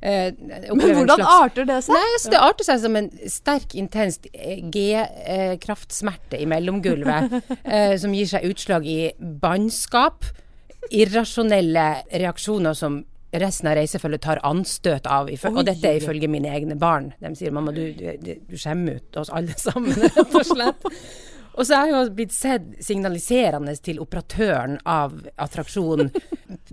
Eh, 0.00 0.32
Men 0.38 0.94
hvordan 0.94 1.24
arter 1.26 1.66
det 1.66 1.80
seg? 1.82 1.96
Nei, 1.96 2.08
altså, 2.14 2.30
det 2.30 2.42
arter 2.46 2.68
seg 2.68 2.82
som 2.84 2.98
en 3.00 3.08
sterk, 3.26 3.74
intens 3.78 4.20
eh, 4.30 4.60
G-kraftsmerte 4.74 6.38
i 6.38 6.46
mellomgulvet, 6.50 7.34
eh, 7.64 7.96
som 7.98 8.14
gir 8.14 8.30
seg 8.30 8.46
utslag 8.46 8.86
i 8.86 9.00
bannskap, 9.18 10.28
irrasjonelle 10.94 11.88
reaksjoner 12.14 12.76
som 12.78 13.02
resten 13.32 13.68
av 13.68 13.76
reisefølget 13.76 14.22
tar 14.24 14.40
anstøt 14.46 15.06
av. 15.06 15.28
Og 15.28 15.64
dette 15.66 15.88
er 15.88 16.00
ifølge 16.00 16.30
mine 16.30 16.50
egne 16.54 16.78
barn. 16.78 17.12
De 17.20 17.34
sier 17.36 17.52
'mamma, 17.52 17.72
du, 17.72 17.92
du, 17.92 18.34
du 18.48 18.56
skjemmer 18.56 19.00
ut 19.00 19.16
oss 19.16 19.30
alle 19.30 19.56
sammen', 19.58 19.92
rett 20.16 20.34
og 20.34 20.46
slett. 20.46 20.88
Og 21.58 21.66
så 21.66 21.74
er 21.74 21.90
jeg 21.90 21.94
jo 21.94 22.14
blitt 22.14 22.32
sett 22.32 22.66
signaliserende 22.86 23.74
til 23.82 23.98
operatøren 24.00 24.78
av 24.86 25.16
attraksjonen 25.36 26.12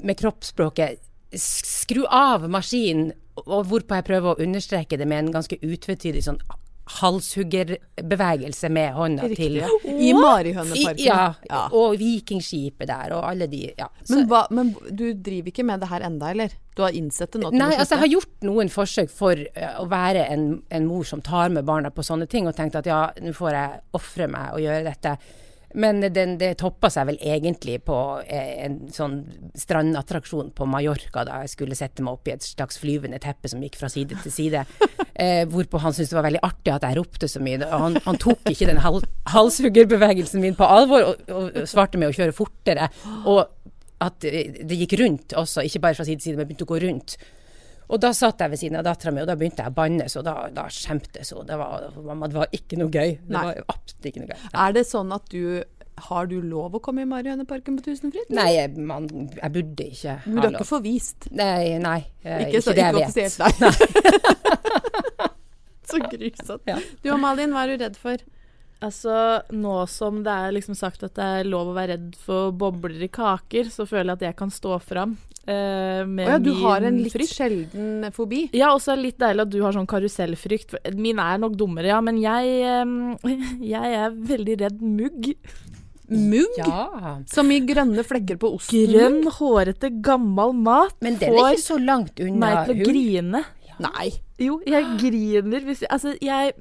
med 0.03 0.17
kroppsspråket 0.17 1.01
'skru 1.35 2.05
av 2.05 2.45
maskinen', 2.49 3.11
og 3.35 3.65
hvorpå 3.67 3.97
jeg 3.97 4.07
prøver 4.07 4.31
å 4.31 4.43
understreke 4.45 4.97
det 4.97 5.07
med 5.07 5.25
en 5.25 5.33
ganske 5.33 5.57
utvetydig 5.59 6.23
sånn 6.23 6.39
halshuggerbevegelse 6.85 8.69
med 8.69 8.93
hånda 8.93 9.23
Riktig. 9.23 9.63
til 9.83 10.01
I 10.01 10.13
Marihøneparken. 10.13 11.01
Ja, 11.01 11.33
ja, 11.49 11.63
og 11.73 11.97
Vikingskipet 11.99 12.87
der, 12.87 13.15
og 13.17 13.25
alle 13.29 13.47
de 13.49 13.63
ja. 13.71 13.87
Men, 14.09 14.27
hva, 14.29 14.43
men, 14.53 14.75
du 14.91 15.07
driver 15.13 15.49
ikke 15.49 15.65
med 15.65 15.81
det 15.81 15.89
her 15.89 16.05
enda, 16.05 16.29
eller? 16.35 16.53
Du 16.75 16.83
har 16.85 16.93
innsett 16.93 17.33
det 17.33 17.41
nå? 17.41 17.49
Nei, 17.55 17.71
altså 17.73 17.95
jeg 17.95 18.03
har 18.03 18.13
gjort 18.13 18.45
noen 18.45 18.69
forsøk 18.69 19.09
for 19.13 19.39
uh, 19.39 19.71
å 19.81 19.87
være 19.89 20.27
en, 20.29 20.45
en, 20.69 20.85
mor 20.85 21.07
som 21.07 21.23
tar 21.25 21.49
med 21.55 21.65
barna 21.65 21.89
på 21.89 22.05
sånne 22.05 22.29
ting, 22.29 22.45
og 22.49 22.57
tenkt 22.57 22.77
at 22.77 22.89
ja, 22.89 23.07
nå 23.23 23.33
får 23.33 23.57
jeg 23.57 23.81
ofre 23.97 24.29
meg 24.29 24.53
og 24.53 24.63
gjøre 24.65 24.85
dette. 24.91 25.17
Men 25.75 25.99
den, 26.13 26.37
det 26.39 26.53
toppa 26.61 26.89
seg 26.93 27.09
vel 27.09 27.17
egentlig 27.19 27.81
på 27.87 27.97
eh, 28.23 28.65
en 28.65 28.77
sånn 28.93 29.17
strandattraksjon 29.59 30.53
på 30.55 30.67
Mallorca, 30.69 31.25
da 31.27 31.41
jeg 31.43 31.51
skulle 31.55 31.77
sette 31.77 32.05
meg 32.05 32.15
opp 32.15 32.29
i 32.29 32.35
et 32.35 32.45
slags 32.45 32.79
flyvende 32.81 33.19
teppe 33.23 33.51
som 33.51 33.63
gikk 33.63 33.77
fra 33.79 33.91
side 33.91 34.21
til 34.23 34.35
side. 34.39 34.65
Eh, 35.15 35.45
hvorpå 35.47 35.79
han 35.79 35.93
syntes 35.95 36.09
det 36.11 36.17
var 36.17 36.25
veldig 36.25 36.41
artig 36.43 36.71
at 36.73 36.83
jeg 36.83 36.97
ropte 36.97 37.27
så 37.31 37.39
mye. 37.39 37.63
Han, 37.71 37.93
han 38.03 38.17
tok 38.19 38.49
ikke 38.51 38.65
den 38.67 38.81
hal 38.83 38.97
halshuggerbevegelsen 39.31 40.43
min 40.43 40.57
på 40.59 40.67
alvor, 40.67 41.05
og, 41.07 41.29
og, 41.31 41.61
svarte 41.71 41.95
med 42.01 42.11
å 42.11 42.15
kjøre 42.17 42.35
fortere. 42.35 42.89
Og 43.23 43.39
at 44.03 44.27
det 44.27 44.79
gikk 44.81 44.97
rundt 44.99 45.37
også, 45.39 45.63
ikke 45.63 45.79
bare 45.85 45.95
fra 45.95 46.03
side 46.03 46.19
til 46.19 46.33
side, 46.33 46.41
men 46.41 46.49
begynte 46.49 46.67
å 46.67 46.71
gå 46.73 46.81
rundt. 46.83 47.15
Og 47.89 48.01
da 48.01 48.09
satt 48.17 48.39
jeg 48.41 48.49
ved 48.53 48.59
siden 48.61 48.79
av 48.79 48.85
dattera 48.87 49.11
mi, 49.13 49.21
og 49.21 49.27
da 49.29 49.35
begynte 49.37 49.61
jeg 49.61 49.71
å 49.71 49.75
banne, 49.77 50.07
så 50.09 50.23
da, 50.25 50.33
da 50.53 50.63
skjemtes 50.73 51.29
hun. 51.35 51.45
Det 51.45 51.57
var, 51.59 51.85
mamma, 52.01 52.29
det 52.31 52.37
var 52.39 52.55
ikke 52.55 52.79
noe 52.81 52.89
gøy. 52.89 53.15
Det 53.21 53.35
Nei. 53.35 53.43
var 53.45 53.59
absolutt 53.75 54.09
ikke 54.09 54.23
noe 54.23 54.29
gøy. 54.33 54.45
Er 54.65 54.75
det 54.79 54.85
sånn 54.89 55.13
at 55.15 55.29
du 55.33 55.63
Har 56.09 56.25
du 56.27 56.41
lov 56.43 56.73
å 56.75 56.79
komme 56.83 57.05
i 57.05 57.07
Marihøneparken 57.07 57.77
på 57.77 57.85
Tusenfryd? 57.85 58.27
Nei, 58.35 58.49
jeg, 58.57 58.73
man, 58.83 59.05
jeg 59.37 59.51
burde 59.55 59.85
ikke 59.93 60.15
Men 60.25 60.41
du 60.41 60.47
er 60.49 60.55
ikke 60.57 60.67
forvist? 60.67 61.29
Nei, 61.31 61.77
nei. 61.79 62.01
jeg, 62.25 62.49
Ikke, 62.49 62.61
så, 62.65 62.73
det 62.75 62.83
jeg 62.83 62.91
ikke 62.99 63.13
vet. 63.15 63.37
nei. 63.39 63.53
så 65.89 66.01
grusomt. 66.11 66.67
Ja. 66.67 66.75
Du 67.03 67.11
og 67.13 67.21
Malin, 67.23 67.53
hva 67.55 67.63
er 67.63 67.71
du 67.77 67.83
redd 67.85 67.95
for? 68.01 68.19
Altså, 68.83 69.41
nå 69.55 69.75
som 69.87 70.19
det 70.25 70.33
er 70.33 70.55
liksom 70.57 70.75
sagt 70.77 71.05
at 71.07 71.15
det 71.15 71.29
er 71.39 71.47
lov 71.47 71.71
å 71.71 71.77
være 71.77 71.95
redd 71.95 72.17
for 72.19 72.51
bobler 72.51 73.05
i 73.05 73.11
kaker, 73.13 73.71
så 73.71 73.87
føler 73.87 74.11
jeg 74.11 74.19
at 74.19 74.27
jeg 74.29 74.39
kan 74.43 74.53
stå 74.53 74.79
fram 74.83 75.15
Uh, 75.45 76.01
med 76.09 76.25
Å 76.25 76.31
ja, 76.31 76.37
du 76.41 76.47
har 76.57 76.81
en 76.87 76.95
litt 76.97 77.13
frykt. 77.13 77.35
sjelden 77.37 78.07
fobi. 78.15 78.47
Ja, 78.57 78.71
og 78.73 78.79
så 78.81 78.95
er 78.95 78.97
det 78.97 79.03
litt 79.03 79.19
deilig 79.21 79.43
at 79.43 79.51
du 79.53 79.59
har 79.61 79.75
sånn 79.75 79.85
karusellfrykt. 79.85 80.73
Min 80.97 81.21
er 81.21 81.37
nok 81.43 81.53
dummere, 81.59 81.91
ja, 81.91 81.99
men 82.01 82.17
jeg, 82.17 82.55
eh, 82.65 83.35
jeg 83.75 83.99
er 83.99 84.15
veldig 84.31 84.55
redd 84.63 84.81
mugg. 84.81 85.29
Mugg? 86.09 86.57
Ja. 86.57 87.19
Som 87.29 87.53
i 87.53 87.59
grønne 87.65 88.01
flekker 88.05 88.41
på 88.41 88.55
osten? 88.57 88.89
Grønn, 88.89 89.21
hårete, 89.37 89.93
gammel 90.05 90.57
mat 90.65 90.97
Men 91.05 91.21
den 91.21 91.37
er 91.37 91.53
ikke 91.53 91.61
så 91.61 91.77
langt 91.81 92.21
unna 92.25 92.41
meg 92.41 92.59
til 92.65 92.73
å 92.73 92.89
grine. 92.89 93.43
grine. 93.45 93.45
Nei. 93.85 94.09
Jo, 94.41 94.57
jeg 94.65 94.97
griner 95.01 95.65
hvis 95.67 95.85
jeg 95.85 95.93
Altså, 95.93 96.15
jeg 96.25 96.55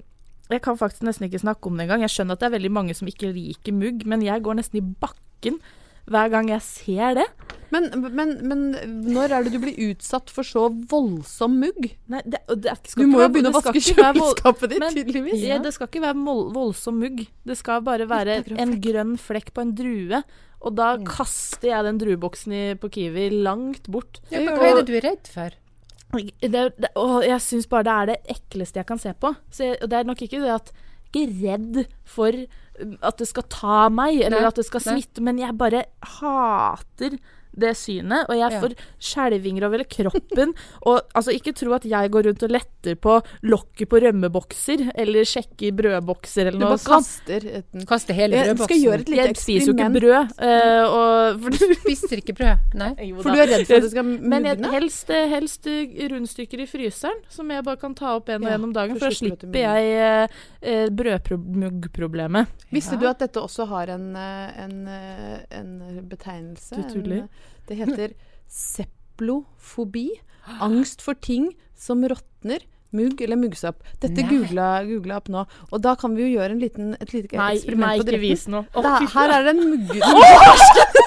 jeg 0.51 0.61
kan 0.63 0.77
faktisk 0.77 1.03
nesten 1.07 1.29
ikke 1.29 1.41
snakke 1.41 1.67
om 1.71 1.77
det 1.79 1.87
engang. 1.87 2.05
Jeg 2.05 2.13
skjønner 2.15 2.37
at 2.37 2.41
det 2.45 2.51
er 2.51 2.57
veldig 2.59 2.73
mange 2.77 2.95
som 2.99 3.09
ikke 3.09 3.33
liker 3.33 3.73
mugg, 3.73 4.05
men 4.07 4.21
jeg 4.27 4.43
går 4.45 4.59
nesten 4.61 4.81
i 4.83 4.85
bakken 4.85 5.59
hver 6.05 6.29
gang 6.29 6.51
jeg 6.53 6.61
ser 6.61 7.15
det. 7.17 7.25
Men, 7.73 7.87
men, 8.13 8.35
men 8.47 8.61
når 9.09 9.33
er 9.33 9.47
det 9.47 9.55
du 9.55 9.59
blir 9.63 9.79
utsatt 9.91 10.29
for 10.31 10.45
så 10.47 10.67
voldsom 10.91 11.57
mugg? 11.63 11.89
Nei, 12.13 12.21
det, 12.29 12.43
det 12.61 12.75
Du 12.93 13.07
må 13.09 13.23
jo 13.25 13.31
begynne 13.33 13.51
å 13.51 13.57
vaske 13.57 13.81
kjøleskapet 13.81 14.75
ditt, 14.75 14.85
tydeligvis. 14.95 15.41
Ja, 15.49 15.57
det 15.65 15.73
skal 15.75 15.89
ikke 15.89 16.05
være 16.05 16.37
voldsom 16.55 17.01
mugg. 17.01 17.25
Det 17.49 17.57
skal 17.59 17.81
bare 17.89 18.07
være 18.11 18.43
en 18.61 18.77
grønn 18.85 19.17
flekk 19.19 19.51
på 19.57 19.65
en 19.65 19.73
drue. 19.81 20.21
Og 20.65 20.77
da 20.77 20.95
Mm. 20.97 21.05
kaster 21.09 21.69
jeg 21.73 21.85
den 21.85 21.99
drueboksen 22.01 22.79
på 22.81 22.89
Kiwi 22.95 23.27
langt 23.43 23.89
bort. 23.91 24.21
Ja, 24.31 24.41
hva 24.45 24.65
er 24.71 24.79
det 24.81 24.87
du 24.89 24.95
er 24.97 25.05
redd 25.11 25.29
for? 25.29 25.51
Det, 26.15 26.51
det, 26.79 26.91
og 27.01 27.25
jeg 27.27 27.41
syns 27.43 27.69
bare 27.71 27.87
det 27.87 27.95
er 27.95 28.11
det 28.13 28.19
ekleste 28.37 28.81
jeg 28.81 28.89
kan 28.89 29.01
se 29.03 29.15
på. 29.19 29.35
Så 29.51 29.71
jeg, 29.71 29.79
og 29.83 29.91
det 29.91 29.99
er 29.99 30.11
nok 30.11 30.23
ikke 30.25 30.43
det 30.43 30.53
at 30.55 30.73
jeg 30.75 31.23
er 31.23 31.31
ikke 31.31 31.47
redd 31.47 31.81
for 32.11 32.39
um, 32.83 32.95
at 33.07 33.19
det 33.21 33.29
skal 33.31 33.45
ta 33.53 33.81
meg, 33.93 34.19
eller 34.19 34.43
Nei, 34.43 34.49
at 34.51 34.59
det 34.59 34.67
skal 34.67 34.83
nei. 34.83 34.95
smitte, 34.97 35.23
men 35.23 35.39
jeg 35.39 35.55
bare 35.61 35.85
hater 36.19 37.19
det 37.57 37.77
synet, 37.77 38.27
og 38.29 38.35
jeg 38.37 38.51
Ja. 38.53 38.61
får 38.61 38.75
skjelvinger 39.01 39.65
over 39.65 39.79
hele 39.79 39.85
kroppen. 39.85 40.55
og 40.87 41.01
altså, 41.15 41.31
ikke 41.35 41.55
tro 41.55 41.73
at 41.75 41.85
jeg 41.85 42.11
går 42.11 42.23
rundt 42.29 42.43
og 42.43 42.51
letter 42.51 42.95
på 42.97 43.21
lokket 43.43 43.89
på 43.89 44.01
rømmebokser, 44.03 44.91
eller 44.95 45.25
sjekker 45.25 45.73
brødbokser, 45.75 46.47
eller 46.49 46.59
Du 46.59 46.65
noe 46.65 46.75
bare 46.75 46.79
sånt. 46.79 47.05
kaster 47.05 47.47
et 47.61 47.87
kaster 47.87 48.15
hele 48.15 48.37
Jeg 48.37 48.57
skal 48.59 48.77
gjøre 48.79 48.99
brødboksen? 48.99 49.01
et 49.01 49.09
lite 49.09 49.27
Jeg 49.27 49.37
spiser 49.37 49.67
jo 49.67 49.75
ikke 49.75 49.93
brød. 50.01 50.23
eh, 50.39 50.85
og, 50.85 51.41
for, 51.43 51.51
Spiser 51.85 52.17
ikke 52.23 52.35
brød? 52.39 52.59
Nei. 52.75 52.91
For 53.23 53.31
du 53.31 53.41
er 53.41 53.47
redd 53.55 53.67
for 53.67 53.75
at 53.77 53.83
det 53.83 53.91
skal 53.91 54.05
Men 54.05 54.45
jeg, 54.45 54.59
helst, 54.73 55.09
helst 55.09 55.67
eh, 55.67 56.09
rundstykker 56.13 56.61
i 56.61 56.67
fryseren, 56.67 57.19
som 57.29 57.51
jeg 57.51 57.65
bare 57.65 57.77
kan 57.81 57.95
ta 57.95 58.15
opp 58.17 58.29
en 58.29 58.43
og 58.45 58.49
Ja, 58.51 58.55
en 58.59 58.65
om 58.65 58.73
dagen. 58.73 58.99
for 58.99 59.09
da 59.09 59.15
slipper 59.15 59.51
du 59.53 59.59
jeg 59.59 59.85
eh, 59.95 60.29
eh, 60.63 60.89
brødmuggproblemet. 60.91 62.47
Visste 62.73 62.95
Ja. 62.95 63.01
du 63.01 63.07
at 63.09 63.19
dette 63.19 63.41
også 63.41 63.67
har 63.69 63.89
en, 63.91 64.17
eh, 64.17 64.63
en, 64.65 64.89
eh, 64.89 65.39
en 65.51 66.09
betegnelse? 66.09 66.77
Du 66.77 66.83
tuller. 67.03 67.29
Det 67.69 67.79
heter 67.81 68.15
seplofobi. 68.51 70.09
Angst 70.61 71.03
for 71.05 71.15
ting 71.15 71.53
som 71.77 72.05
råtner. 72.05 72.65
Mugg 72.95 73.21
eller 73.25 73.39
muggsopp. 73.41 73.81
Dette 73.99 74.23
Nei. 74.23 74.29
googla 74.31 74.67
jeg 74.87 75.01
opp 75.17 75.31
nå. 75.33 75.47
Og 75.73 75.81
da 75.83 75.97
kan 75.99 76.15
vi 76.15 76.29
jo 76.29 76.37
gjøre 76.37 76.55
en 76.55 76.61
liten, 76.63 76.93
et 77.01 77.11
lite 77.11 77.35
Nei, 77.35 77.57
eksperiment 77.57 77.89
nei, 77.89 77.97
på 77.99 78.05
ikke 78.05 78.13
direkten. 78.13 78.29
vis 78.31 78.47
noe. 78.55 79.09
Her 79.17 79.35
er 79.39 79.49
det 79.49 79.57
en 79.57 79.65
mugge... 79.73 81.01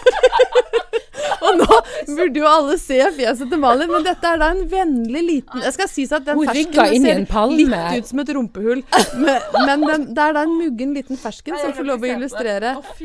Og 1.48 1.60
nå 1.62 1.77
burde 2.18 2.42
jo 2.42 2.48
alle 2.50 2.77
se 2.82 2.98
fjeset 3.18 3.51
til 3.51 3.62
Malin, 3.62 3.89
men 3.92 4.06
dette 4.06 4.32
er 4.32 4.42
da 4.42 4.50
en 4.56 4.63
vennlig 4.72 5.24
liten 5.27 5.63
Jeg 5.66 5.75
skal 5.75 5.89
sies 5.92 6.13
at 6.16 6.25
den 6.27 6.42
fersken 6.48 7.04
ser 7.04 7.51
litt 7.54 7.75
ut 8.01 8.10
som 8.12 8.22
et 8.24 8.32
rumpehull, 8.38 8.84
men, 9.22 9.48
men 9.68 9.86
den, 9.86 10.08
det 10.18 10.25
er 10.25 10.36
da 10.38 10.44
en 10.48 10.56
muggen 10.58 10.96
liten 10.98 11.20
fersken 11.22 11.56
Nei, 11.56 11.62
som 11.63 11.75
får 11.77 11.88
lov 11.88 12.04
å 12.06 12.10
illustrere. 12.16 12.74
Å. 12.80 12.98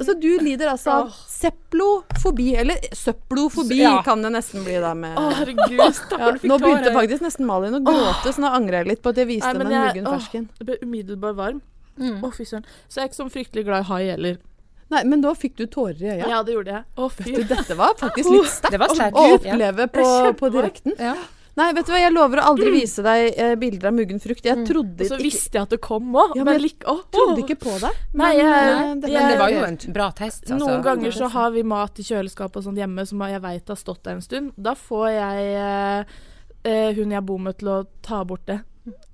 Altså, 0.00 0.16
du 0.20 0.28
lider 0.42 0.72
altså 0.72 0.96
av 1.00 1.10
seplofobi, 1.30 2.48
eller 2.62 2.90
søpplofobi 2.96 3.80
Ja. 3.80 3.96
kan 4.06 4.22
det 4.22 4.32
nesten 4.36 4.64
bli 4.66 4.76
da 4.82 4.92
med 4.94 5.18
herregud, 5.18 5.82
stakkar, 5.96 6.36
du 6.36 6.44
fikk 6.44 6.52
Nå 6.52 6.60
begynte 6.62 6.94
faktisk 6.94 7.24
nesten 7.26 7.48
Malin 7.48 7.78
å 7.80 7.82
gråte, 7.84 8.34
så 8.34 8.44
nå 8.44 8.52
angrer 8.60 8.82
jeg 8.82 8.92
litt 8.94 9.02
på 9.04 9.14
at 9.14 9.20
jeg 9.22 9.30
viste 9.30 9.50
Nei, 9.50 9.56
henne 9.58 9.70
den 9.70 9.86
muggen 9.88 10.10
fersken. 10.14 10.48
Jeg 10.60 10.68
ble 10.70 10.78
umiddelbart 10.84 11.38
varm. 11.38 11.60
Mm. 12.00 12.20
Å, 12.24 12.30
fy 12.32 12.46
søren. 12.48 12.64
Så 12.88 13.00
jeg 13.00 13.04
er 13.04 13.10
ikke 13.10 13.18
sånn 13.18 13.32
fryktelig 13.32 13.66
glad 13.66 13.84
i 13.84 13.88
hai 13.90 14.02
heller. 14.08 14.38
Nei, 14.90 15.04
men 15.06 15.20
da 15.22 15.32
fikk 15.38 15.56
du 15.56 15.66
tårer 15.70 16.00
i 16.02 16.08
øya. 16.16 16.28
Ja, 16.28 16.42
det 16.42 16.54
gjorde 16.56 16.72
jeg. 16.74 16.84
Å, 16.98 17.10
fy. 17.14 17.34
Du, 17.36 17.42
dette 17.46 17.76
var 17.78 17.92
faktisk 17.98 18.30
litt 18.34 18.48
sterkt 18.50 18.78
Det 18.78 19.02
å 19.14 19.26
oppleve 19.36 19.86
på, 19.92 20.06
Det 20.26 20.32
på 20.40 20.50
direkten. 20.50 20.96
Ja. 20.98 21.14
Nei, 21.58 21.72
vet 21.76 21.84
du 21.84 21.90
hva, 21.92 21.98
jeg 22.00 22.12
lover 22.14 22.38
å 22.40 22.44
aldri 22.52 22.70
vise 22.72 23.02
deg 23.04 23.34
eh, 23.36 23.54
bilder 23.58 23.88
av 23.90 23.94
muggen 23.96 24.20
frukt. 24.22 24.44
Jeg 24.46 24.62
trodde, 24.68 25.02
Og 25.04 25.10
så 25.10 25.18
visste 25.20 25.58
jeg 25.58 25.62
at 25.66 25.72
det 25.74 25.80
kom 25.82 26.06
òg. 26.14 26.36
Ja, 26.38 26.44
men 26.46 26.54
jeg 26.56 26.62
like, 26.62 26.86
oh, 26.88 27.00
trodde 27.12 27.42
ikke 27.42 27.56
på 27.60 27.74
deg. 27.82 27.98
Nei, 28.14 28.30
men, 28.36 28.38
jeg- 28.38 28.70
eh, 28.70 28.94
dette- 29.02 29.12
Men 29.12 29.28
det 29.32 29.38
var 29.42 29.50
jo 29.50 29.64
en 29.66 29.78
bra 29.92 30.06
test, 30.12 30.44
altså. 30.46 30.58
Noen 30.62 30.82
ganger 30.86 31.10
så 31.18 31.28
har 31.34 31.50
vi 31.50 31.62
mat 31.74 31.98
i 31.98 32.02
kjøleskapet 32.06 32.56
og 32.56 32.64
sånt 32.64 32.78
hjemme 32.78 33.06
som 33.06 33.20
jeg 33.26 33.42
veit 33.42 33.68
har 33.74 33.76
stått 33.82 34.02
der 34.06 34.12
en 34.14 34.22
stund. 34.24 34.52
Da 34.56 34.74
får 34.78 35.06
jeg 35.10 35.54
eh, 35.58 36.04
eh, 36.64 36.92
hun 36.94 37.10
jeg 37.18 37.26
bor 37.26 37.38
med 37.38 37.58
til 37.58 37.68
å 37.68 37.86
ta 38.00 38.22
bort 38.24 38.46
det. 38.46 38.60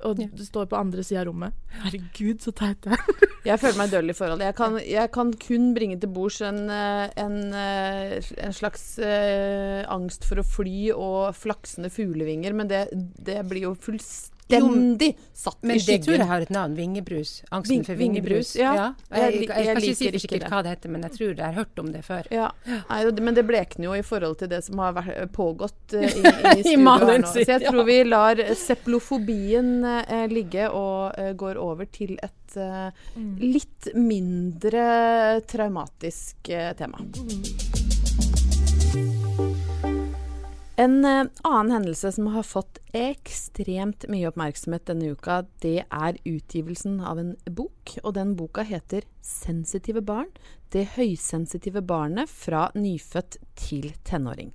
Og 0.05 0.19
Ja. 0.21 0.29
står 0.45 0.67
på 0.71 0.77
andre 0.79 1.03
sida 1.05 1.21
av 1.23 1.27
rommet. 1.31 1.53
Herregud, 1.83 2.41
så 2.45 2.53
teit 2.55 2.81
det 2.83 2.93
er. 2.93 3.27
Jeg 3.47 3.61
føler 3.63 3.79
meg 3.79 3.91
døll 3.91 4.11
i 4.11 4.17
forhold. 4.17 4.41
Jeg 4.43 4.55
kan, 4.59 4.79
jeg 4.83 5.11
kan 5.15 5.33
kun 5.33 5.75
bringe 5.75 6.01
til 6.03 6.11
bords 6.11 6.41
en, 6.43 6.69
eh, 6.71 7.09
en, 7.17 7.37
eh, 7.55 8.21
en 8.43 8.53
slags 8.53 8.99
eh, 8.99 9.85
angst 9.89 10.25
for 10.27 10.37
å 10.43 10.47
fly 10.47 10.91
og 10.95 11.35
flaksende 11.39 11.91
fuglevinger, 11.91 12.53
men 12.55 12.69
det, 12.69 12.89
det 12.93 13.43
blir 13.49 13.69
jo 13.69 13.75
fullstendig 13.75 14.33
satt 14.49 15.59
Men 15.63 15.77
i 15.77 15.79
det 15.81 15.87
tror 16.05 16.15
jeg 16.15 16.21
skyggen. 16.21 16.27
har 16.29 16.41
et 16.41 16.51
navn. 16.51 16.75
Vingebrus. 16.77 17.43
Angsten 17.51 17.77
Ving- 17.81 17.85
for 17.87 17.95
vingebrus. 17.99 18.55
Ja. 18.57 18.75
ja. 18.75 18.87
Jeg, 19.11 19.19
Jeg 19.19 19.33
jeg, 19.33 19.49
jeg, 19.49 19.67
kan 19.67 19.83
ikke 19.83 19.97
si 19.97 20.05
for 20.05 20.13
ikke 20.13 20.21
sikkert 20.21 20.41
det. 20.45 20.51
hva 20.53 20.63
det 20.63 20.71
heter, 20.75 20.89
men 20.95 21.03
jeg 21.03 21.13
tror 21.17 21.29
jeg 21.35 21.45
har 21.47 21.53
hørt 21.59 21.79
om 21.83 21.93
det 21.93 22.03
før. 22.07 22.29
Ja. 22.31 22.51
Nei, 22.67 23.01
men 23.27 23.35
det 23.35 23.47
blekner 23.49 23.85
jo 23.91 23.95
i 23.99 24.03
forhold 24.07 24.39
til 24.39 24.49
det 24.49 24.63
som 24.65 24.79
har 24.79 24.93
vært, 24.97 25.33
pågått 25.33 25.95
eh, 25.99 26.07
i, 26.07 26.23
i 26.61 26.63
studio 26.63 26.87
nå. 26.87 27.33
sitt, 27.33 27.47
Så 27.47 27.57
jeg 27.57 27.67
tror 27.67 27.85
vi 27.91 27.99
lar 28.05 28.43
seplofobien 28.57 29.73
eh, 29.85 30.27
ligge 30.31 30.69
og 30.71 31.19
eh, 31.19 31.33
går 31.35 31.59
over 31.59 31.85
til 31.91 32.15
et 32.23 32.57
eh, 32.57 32.91
litt 33.43 33.91
mindre 33.95 35.41
traumatisk 35.51 36.37
tema. 36.47 36.75
tema. 36.79 37.76
En 40.77 41.05
eh, 41.05 41.25
annen 41.43 41.71
hendelse 41.73 42.11
som 42.13 42.27
har 42.35 42.45
fått 42.45 42.83
ekstremt 42.93 44.05
mye 44.13 44.29
oppmerksomhet 44.29 44.85
denne 44.91 45.15
uka, 45.17 45.39
det 45.65 45.87
er 45.89 46.19
utgivelsen 46.29 46.99
av 47.01 47.23
en 47.23 47.31
bok. 47.49 47.95
Og 48.03 48.13
den 48.19 48.35
boka 48.37 48.61
heter 48.61 49.07
'Sensitive 49.25 50.03
barn'. 50.05 50.35
Det 50.69 50.85
høysensitive 50.99 51.81
barnet 51.81 52.29
fra 52.29 52.71
nyfødt 52.75 53.39
til 53.57 53.95
tenåring. 54.05 54.53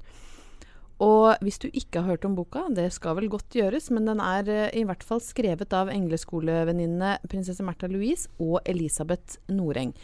Og 1.01 1.41
hvis 1.41 1.57
du 1.57 1.71
ikke 1.73 2.03
har 2.03 2.13
hørt 2.13 2.25
om 2.25 2.35
boka, 2.35 2.67
det 2.69 2.91
skal 2.93 3.15
vel 3.17 3.29
godt 3.29 3.49
gjøres, 3.57 3.89
men 3.89 4.05
den 4.05 4.19
er 4.21 4.45
eh, 4.45 4.69
i 4.77 4.83
hvert 4.85 5.03
fall 5.03 5.19
skrevet 5.19 5.73
av 5.73 5.89
engleskolevenninnene 5.89 7.17
prinsesse 7.25 7.65
Märtha 7.65 7.89
Louise 7.89 8.29
og 8.37 8.61
Elisabeth 8.69 9.41
Noreng. 9.49 9.95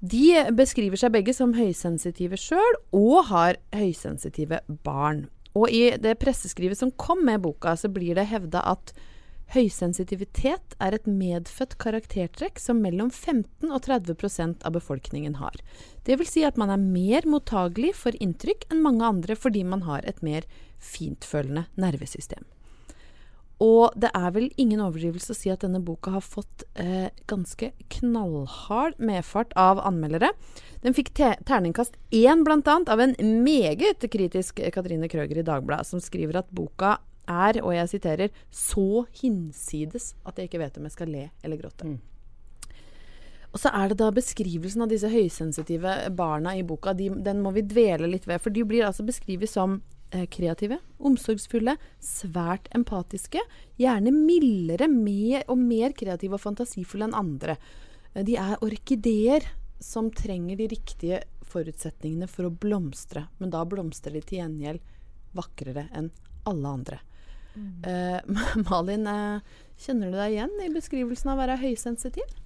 De 0.00 0.48
beskriver 0.56 0.96
seg 0.96 1.12
begge 1.12 1.36
som 1.36 1.52
høysensitive 1.52 2.40
sjøl, 2.40 2.80
og 2.96 3.28
har 3.28 3.60
høysensitive 3.76 4.64
barn. 4.82 5.28
Og 5.58 5.70
i 5.70 5.82
det 6.00 6.16
presseskrivet 6.22 6.78
som 6.78 6.92
kom 6.96 7.24
med 7.26 7.42
boka, 7.44 7.76
så 7.76 7.90
blir 7.92 8.16
det 8.16 8.30
hevda 8.30 8.64
at 8.72 8.94
høysensitivitet 9.52 10.76
er 10.80 10.96
et 10.96 11.08
medfødt 11.08 11.76
karaktertrekk 11.82 12.60
som 12.62 12.80
mellom 12.80 13.10
15 13.10 13.68
og 13.68 13.82
30% 13.84 14.64
av 14.64 14.76
befolkningen 14.78 15.36
har. 15.42 15.58
Det 16.08 16.16
vil 16.20 16.28
si 16.28 16.46
at 16.48 16.56
man 16.60 16.72
er 16.72 16.80
mer 16.80 17.28
mottagelig 17.28 17.92
for 18.00 18.16
inntrykk 18.16 18.70
enn 18.70 18.84
mange 18.84 19.04
andre 19.04 19.36
fordi 19.36 19.64
man 19.68 19.84
har 19.88 20.08
et 20.08 20.24
mer 20.24 20.48
fintfølende 20.80 21.66
nervesystem. 21.76 22.46
Og 23.62 23.94
det 23.94 24.10
er 24.16 24.32
vel 24.34 24.48
ingen 24.58 24.80
overdrivelse 24.82 25.34
å 25.34 25.38
si 25.38 25.50
at 25.52 25.62
denne 25.62 25.78
boka 25.84 26.16
har 26.16 26.24
fått 26.24 26.64
eh, 26.82 27.12
ganske 27.30 27.70
knallhard 27.94 28.98
medfart 28.98 29.54
av 29.58 29.78
anmeldere. 29.86 30.32
Den 30.82 30.96
fikk 30.96 31.12
te 31.14 31.34
terningkast 31.46 31.94
én 32.10 32.42
bl.a. 32.42 32.58
av 32.66 33.04
en 33.04 33.14
meget 33.44 34.02
kritisk 34.10 34.58
Katrine 34.74 35.10
Krøger 35.12 35.38
i 35.38 35.46
Dagbladet, 35.46 35.86
som 35.92 36.02
skriver 36.02 36.40
at 36.42 36.50
boka 36.50 36.96
er, 37.30 37.60
og 37.62 37.76
jeg 37.76 37.92
siterer, 37.92 38.32
så 38.50 39.04
hinsides 39.20 40.16
at 40.26 40.38
jeg 40.38 40.50
ikke 40.50 40.64
vet 40.64 40.80
om 40.80 40.88
jeg 40.88 40.96
skal 40.96 41.12
le 41.14 41.28
eller 41.44 41.60
gråte. 41.60 41.86
Mm. 41.86 42.00
Og 43.52 43.60
så 43.60 43.70
er 43.76 43.92
det 43.92 43.98
da 44.00 44.08
beskrivelsen 44.16 44.82
av 44.82 44.90
disse 44.90 45.10
høysensitive 45.12 45.94
barna 46.16 46.56
i 46.56 46.64
boka. 46.66 46.96
De, 46.96 47.10
den 47.12 47.42
må 47.44 47.52
vi 47.52 47.66
dvele 47.68 48.08
litt 48.08 48.26
ved. 48.26 48.40
For 48.40 48.54
de 48.54 48.64
blir 48.64 48.86
altså 48.88 49.04
beskrevet 49.04 49.50
som 49.52 49.82
kreative, 50.32 50.78
omsorgsfulle, 51.02 51.76
svært 52.02 52.68
empatiske, 52.76 53.42
gjerne 53.80 54.12
mildere 54.14 54.88
mer 54.90 55.46
og 55.48 55.60
mer 55.60 55.94
kreative 55.96 56.36
og 56.38 56.44
fantasifulle 56.44 57.08
enn 57.08 57.16
andre. 57.16 57.56
Eh, 58.14 58.24
De 58.24 58.36
er 58.36 58.60
orkideer 58.60 59.48
som 59.82 60.10
trenger 60.14 60.56
de 60.60 60.68
riktige 60.74 61.22
forutsetningene 61.52 62.28
for 62.30 62.48
å 62.48 62.54
blomstre, 62.54 63.26
men 63.38 63.50
da 63.52 63.64
blomstrer 63.68 64.14
de 64.16 64.22
til 64.24 64.40
gjengjeld 64.40 64.84
vakrere 65.36 65.88
enn 65.96 66.12
alle 66.48 66.68
andre. 66.68 67.00
Eh, 67.84 68.20
Malin, 68.68 69.06
uh, 69.06 69.40
kjenner 69.80 70.12
du 70.12 70.16
deg 70.16 70.36
igjen 70.36 70.54
i 70.64 70.70
beskrivelsen 70.72 71.32
av 71.32 71.36
å 71.36 71.42
være 71.42 71.60
høysensitiv? 71.60 72.38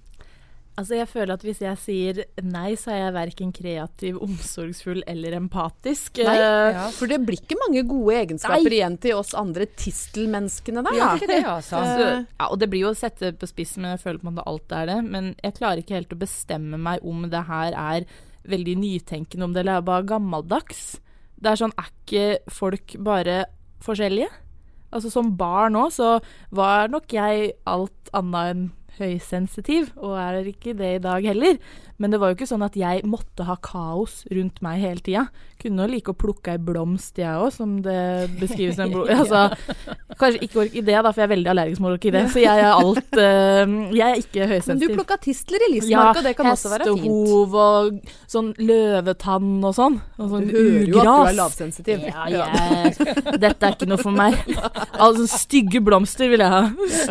Altså, 0.77 0.93
jeg 0.99 1.07
føler 1.09 1.33
at 1.33 1.41
hvis 1.41 1.59
jeg 1.63 1.77
sier 1.81 2.19
nei, 2.45 2.75
så 2.77 2.91
er 2.93 2.99
jeg 3.07 3.13
verken 3.15 3.51
kreativ, 3.55 4.19
omsorgsfull 4.21 4.99
eller 5.09 5.33
empatisk. 5.39 6.19
Nei, 6.21 6.35
Eh, 6.37 6.73
Ja. 6.75 6.83
For 6.93 7.07
det 7.09 7.17
blir 7.25 7.39
ikke 7.41 7.57
mange 7.57 7.81
gode 7.89 8.13
egenskaper 8.19 8.61
Nei. 8.69 8.75
igjen 8.77 8.99
til 9.01 9.15
oss 9.17 9.33
andre 9.33 9.65
tistelmenneskene 9.65 10.83
der. 10.85 10.93
Ja, 10.99 11.07
da. 11.07 11.15
ikke 11.17 11.27
det, 11.31 11.39
altså. 11.45 11.81
Så, 11.81 12.07
ja, 12.39 12.47
og 12.51 12.59
det 12.61 12.69
blir 12.69 12.85
jo 12.85 12.91
å 12.93 12.95
sette 12.99 13.33
på 13.33 13.49
spissen, 13.49 13.81
men 13.81 13.95
jeg 13.97 14.03
føler 14.05 14.19
på 14.21 14.35
at 14.37 14.47
alt 14.47 14.71
er 14.71 14.85
det. 14.91 14.99
Men 15.09 15.35
jeg 15.43 15.57
klarer 15.57 15.81
ikke 15.81 15.97
helt 15.97 16.13
å 16.13 16.21
bestemme 16.21 16.77
meg 16.77 17.01
om 17.03 17.25
det 17.29 17.43
her 17.49 17.73
er 17.73 18.05
veldig 18.47 18.77
nytenkende, 18.79 19.43
om 19.49 19.53
det 19.57 19.65
er 19.67 19.81
bare 19.81 20.05
gammeldags. 20.07 20.99
Det 21.41 21.51
er 21.51 21.55
sånn, 21.59 21.73
er 21.77 21.89
ikke 21.89 22.51
folk 22.53 22.95
bare 23.03 23.45
forskjellige? 23.81 24.29
Altså 24.93 25.11
Som 25.11 25.33
barn 25.37 25.75
òg, 25.75 25.89
så 25.91 26.21
var 26.55 26.87
nok 26.87 27.07
jeg 27.11 27.51
alt 27.67 28.13
annet 28.13 28.53
enn 28.55 28.71
høysensitiv, 29.01 29.91
og 29.97 30.17
er 30.21 30.47
ikke 30.53 30.75
det 30.77 30.95
i 30.97 31.03
dag 31.03 31.25
heller. 31.27 31.59
Men 31.97 32.13
det 32.13 32.19
var 32.21 32.29
jo 32.29 32.37
ikke 32.37 32.49
sånn 32.49 32.65
at 32.65 32.75
jeg 32.77 33.01
måtte 33.09 33.47
ha 33.47 33.55
kaos 33.63 34.21
rundt 34.29 34.59
meg 34.61 34.81
hele 34.83 35.01
tida. 35.01 35.23
Kunne 35.57 35.87
jo 35.87 35.89
like 35.89 36.13
å 36.13 36.17
plukke 36.17 36.53
ei 36.53 36.59
blomst, 36.61 37.17
jeg 37.17 37.33
òg, 37.33 37.49
som 37.55 37.79
det 37.81 38.29
beskrives 38.37 38.77
en 38.77 38.91
blomst. 38.93 39.15
Altså, 39.15 40.11
kanskje 40.21 40.43
ikke 40.45 40.61
orkidé, 40.67 40.93
da, 40.93 41.09
for 41.09 41.23
jeg 41.23 41.25
er 41.25 41.31
veldig 41.31 41.51
allergisk 41.55 41.81
mot 41.81 41.95
orkidé. 41.95 42.21
Så 42.29 42.43
jeg 42.43 42.61
er 42.61 42.69
alt 42.69 43.17
uh, 43.17 43.73
Jeg 43.97 44.05
er 44.05 44.21
ikke 44.21 44.45
høysensitiv. 44.51 44.75
Men 44.75 44.83
du 44.83 44.99
plukka 44.99 45.17
tistler 45.25 45.65
i 45.65 45.71
Lismark, 45.73 46.21
og 46.21 46.27
det 46.29 46.35
kan 46.37 46.51
også 46.51 46.73
være 46.75 46.89
fint. 46.91 47.07
hestehov 47.07 47.57
og 47.63 48.13
sånn 48.29 48.51
løvetann 48.61 49.49
og 49.65 49.73
sånn. 49.79 49.97
Og 50.21 50.31
sånn 50.35 50.47
Du 50.51 50.53
hører 50.53 50.85
jo 50.93 51.01
at 51.01 51.09
du 51.09 51.31
er 51.31 51.37
lavsensitiv. 51.41 52.05
Ja, 52.11 52.27
jeg, 52.29 52.93
dette 53.41 53.71
er 53.71 53.73
ikke 53.73 53.89
noe 53.89 54.01
for 54.01 54.13
meg. 54.13 54.37
Altså, 54.97 55.27
stygge 55.29 55.79
blomster 55.83 56.29
vil 56.31 56.41
jeg 56.41 56.49
ha. 56.49 56.61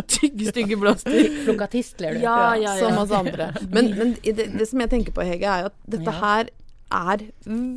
Stygge, 0.00 0.48
stygge 0.50 0.78
blomster. 0.80 1.28
Plukka 1.44 1.68
tistler, 1.76 2.16
du. 2.16 2.24
Ja, 2.24 2.54
ja, 2.56 2.72
ja. 2.74 2.88
Som 2.88 2.98
oss 3.04 3.12
andre. 3.14 3.52
Men, 3.74 3.92
men 3.98 4.16
det, 4.24 4.48
det 4.56 4.66
som 4.72 4.80
jeg 4.82 4.92
tenker 4.96 5.14
på, 5.16 5.24
Hege, 5.28 5.46
er 5.46 5.66
jo 5.66 5.70
at 5.72 5.78
dette 5.96 6.16
Ja. 6.16 6.20
her 6.24 6.50
er 6.96 7.24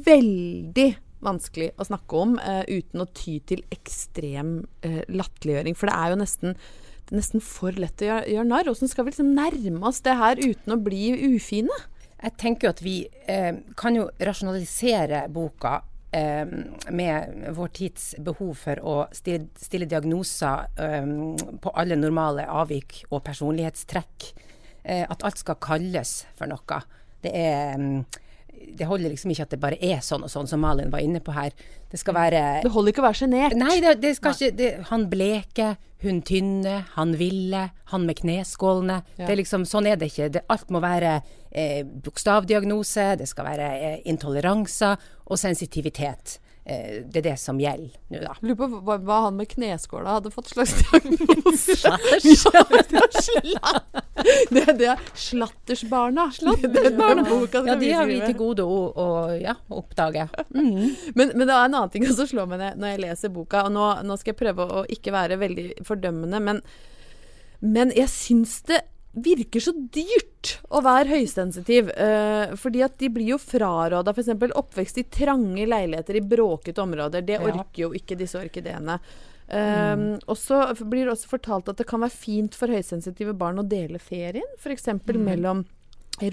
veldig 0.07 0.89
vanskelig 1.25 1.71
å 1.75 1.87
snakke 1.87 2.19
om 2.21 2.37
uh, 2.39 2.63
uten 2.69 3.03
å 3.03 3.07
ty 3.17 3.39
til 3.49 3.63
ekstrem 3.75 4.61
uh, 4.85 5.01
latterliggjøring. 5.11 5.75
For 5.75 5.91
det 5.91 5.95
er 5.97 6.13
jo 6.13 6.19
nesten, 6.21 6.53
det 7.09 7.11
er 7.15 7.19
nesten 7.19 7.43
for 7.43 7.75
lett 7.75 8.03
å 8.05 8.07
gjøre, 8.07 8.29
gjøre 8.35 8.49
narr. 8.53 8.69
Åssen 8.71 8.91
skal 8.91 9.07
vi 9.07 9.11
liksom 9.13 9.33
nærme 9.35 9.81
oss 9.89 9.99
det 10.05 10.15
her 10.19 10.39
uten 10.39 10.75
å 10.77 10.79
bli 10.85 11.09
ufine? 11.33 11.75
Jeg 12.19 12.35
tenker 12.39 12.67
jo 12.67 12.73
at 12.73 12.81
vi 12.83 12.95
eh, 13.31 13.61
kan 13.79 13.95
jo 13.95 14.09
rasjonalisere 14.19 15.25
boka 15.31 15.77
med 16.11 17.49
vår 17.53 17.73
tids 17.77 18.15
behov 18.25 18.55
for 18.57 18.81
å 18.81 18.95
stille, 19.13 19.49
stille 19.59 19.85
diagnoser 19.89 20.65
eh, 20.81 21.11
på 21.61 21.73
alle 21.77 21.99
normale 21.99 22.47
avvik 22.49 23.03
og 23.11 23.21
personlighetstrekk. 23.27 24.31
Eh, 24.83 25.05
at 25.05 25.25
alt 25.27 25.41
skal 25.41 25.59
kalles 25.61 26.23
for 26.39 26.49
noe. 26.49 26.81
Det 27.21 27.35
er 27.35 27.77
mm, 27.77 28.01
det 28.77 28.87
holder 28.87 29.13
liksom 29.13 29.31
ikke 29.31 29.45
at 29.45 29.53
det 29.53 29.59
bare 29.61 29.77
er 29.83 30.01
sånn 30.03 30.23
og 30.25 30.31
sånn, 30.31 30.47
som 30.49 30.61
Malin 30.63 30.91
var 30.91 31.03
inne 31.03 31.21
på 31.23 31.33
her. 31.35 31.53
Det 31.89 31.99
skal 31.99 32.15
være 32.17 32.41
Det 32.65 32.71
holder 32.73 32.93
ikke 32.93 33.03
å 33.03 33.07
være 33.07 33.19
sjenert. 33.21 33.55
Nei, 33.57 33.79
det, 33.83 33.95
det 34.03 34.15
skal 34.17 34.35
ikke 34.35 34.57
det, 34.57 34.69
Han 34.89 35.07
bleke, 35.11 35.69
hun 36.03 36.21
tynne, 36.25 36.75
han 36.95 37.15
ville, 37.19 37.69
han 37.91 38.07
med 38.07 38.19
kneskålene. 38.21 39.01
Ja. 39.17 39.25
Det 39.25 39.33
er 39.33 39.41
liksom, 39.41 39.65
sånn 39.69 39.89
er 39.89 39.99
det 39.99 40.11
ikke. 40.11 40.29
Det, 40.35 40.45
alt 40.51 40.71
må 40.73 40.81
være 40.83 41.19
eh, 41.51 41.81
bokstavdiagnose, 41.85 43.15
det 43.19 43.29
skal 43.29 43.49
være 43.51 43.71
eh, 43.79 43.97
intoleranser 44.11 45.09
og 45.29 45.39
sensitivitet. 45.39 46.39
Eh, 46.69 47.05
det 47.05 47.21
er 47.23 47.25
det 47.31 47.37
som 47.41 47.57
gjelder 47.57 47.95
nå, 48.11 48.19
da. 48.21 48.35
Lurer 48.45 48.57
på 48.59 48.67
hva, 48.85 48.97
hva 49.01 49.15
han 49.25 49.37
med 49.39 49.49
kneskåla 49.49 50.17
hadde 50.19 50.29
fått 50.33 50.51
slags 50.51 50.75
diagnose. 50.83 51.77
det, 54.53 54.65
det 54.77 54.89
er 54.93 55.01
Slattersbarna. 55.17 56.27
Det, 56.37 56.69
det, 56.75 56.91
den 56.99 57.23
boka 57.25 57.63
skal 57.63 57.71
Ja, 57.71 57.77
de 57.79 57.89
har 57.95 58.05
vi 58.09 58.19
til 58.21 58.37
gode 58.37 58.67
å, 58.67 58.77
å 58.91 59.07
ja, 59.39 59.55
oppdage. 59.73 60.27
Mm. 60.53 60.93
Men, 61.15 61.33
men 61.33 61.47
det 61.47 61.55
er 61.55 61.63
en 61.63 61.79
annen 61.79 61.95
ting 61.95 62.05
som 62.05 62.29
slår 62.29 62.51
meg 62.51 62.61
når 62.77 62.93
jeg 62.93 63.03
leser 63.07 63.33
boka, 63.33 63.65
og 63.65 63.73
nå, 63.73 63.89
nå 64.05 64.19
skal 64.19 64.35
jeg 64.35 64.41
prøve 64.43 64.69
å 64.69 64.85
ikke 64.93 65.15
være 65.15 65.39
veldig 65.41 65.67
fordømmende, 65.87 66.43
men, 66.43 66.61
men 67.65 67.95
jeg 67.97 68.11
syns 68.13 68.59
det 68.69 68.83
virker 69.23 69.63
så 69.63 69.73
dyrt 69.73 70.55
å 70.69 70.81
være 70.85 71.19
høysensitiv. 71.19 71.89
eh, 71.95 72.55
fordi 72.55 72.83
at 72.85 72.97
de 72.99 73.09
blir 73.09 73.33
jo 73.33 73.39
fraråda 73.41 74.13
f.eks. 74.13 74.29
oppvekst 74.55 75.01
i 75.01 75.07
trange 75.09 75.65
leiligheter 75.65 76.15
i 76.15 76.21
bråkete 76.21 76.81
områder. 76.81 77.21
Det. 77.21 77.39
Mm. 77.39 77.49
orker 77.49 77.83
jo 77.87 77.93
ikke 77.93 78.17
disse 78.19 78.39
orkideene. 78.39 78.99
Um, 79.49 80.19
og 80.29 80.37
så 80.37 80.61
blir 80.85 81.07
det 81.07 81.15
også 81.15 81.31
fortalt 81.31 81.71
at 81.71 81.79
det 81.81 81.87
kan 81.89 82.03
være 82.03 82.13
fint 82.13 82.53
for 82.53 82.69
høysensitive 82.69 83.33
barn 83.33 83.57
å 83.57 83.65
dele 83.65 83.97
ferien. 83.97 84.45
F.eks. 84.59 84.91
Mm. 84.93 85.23
mellom 85.25 85.65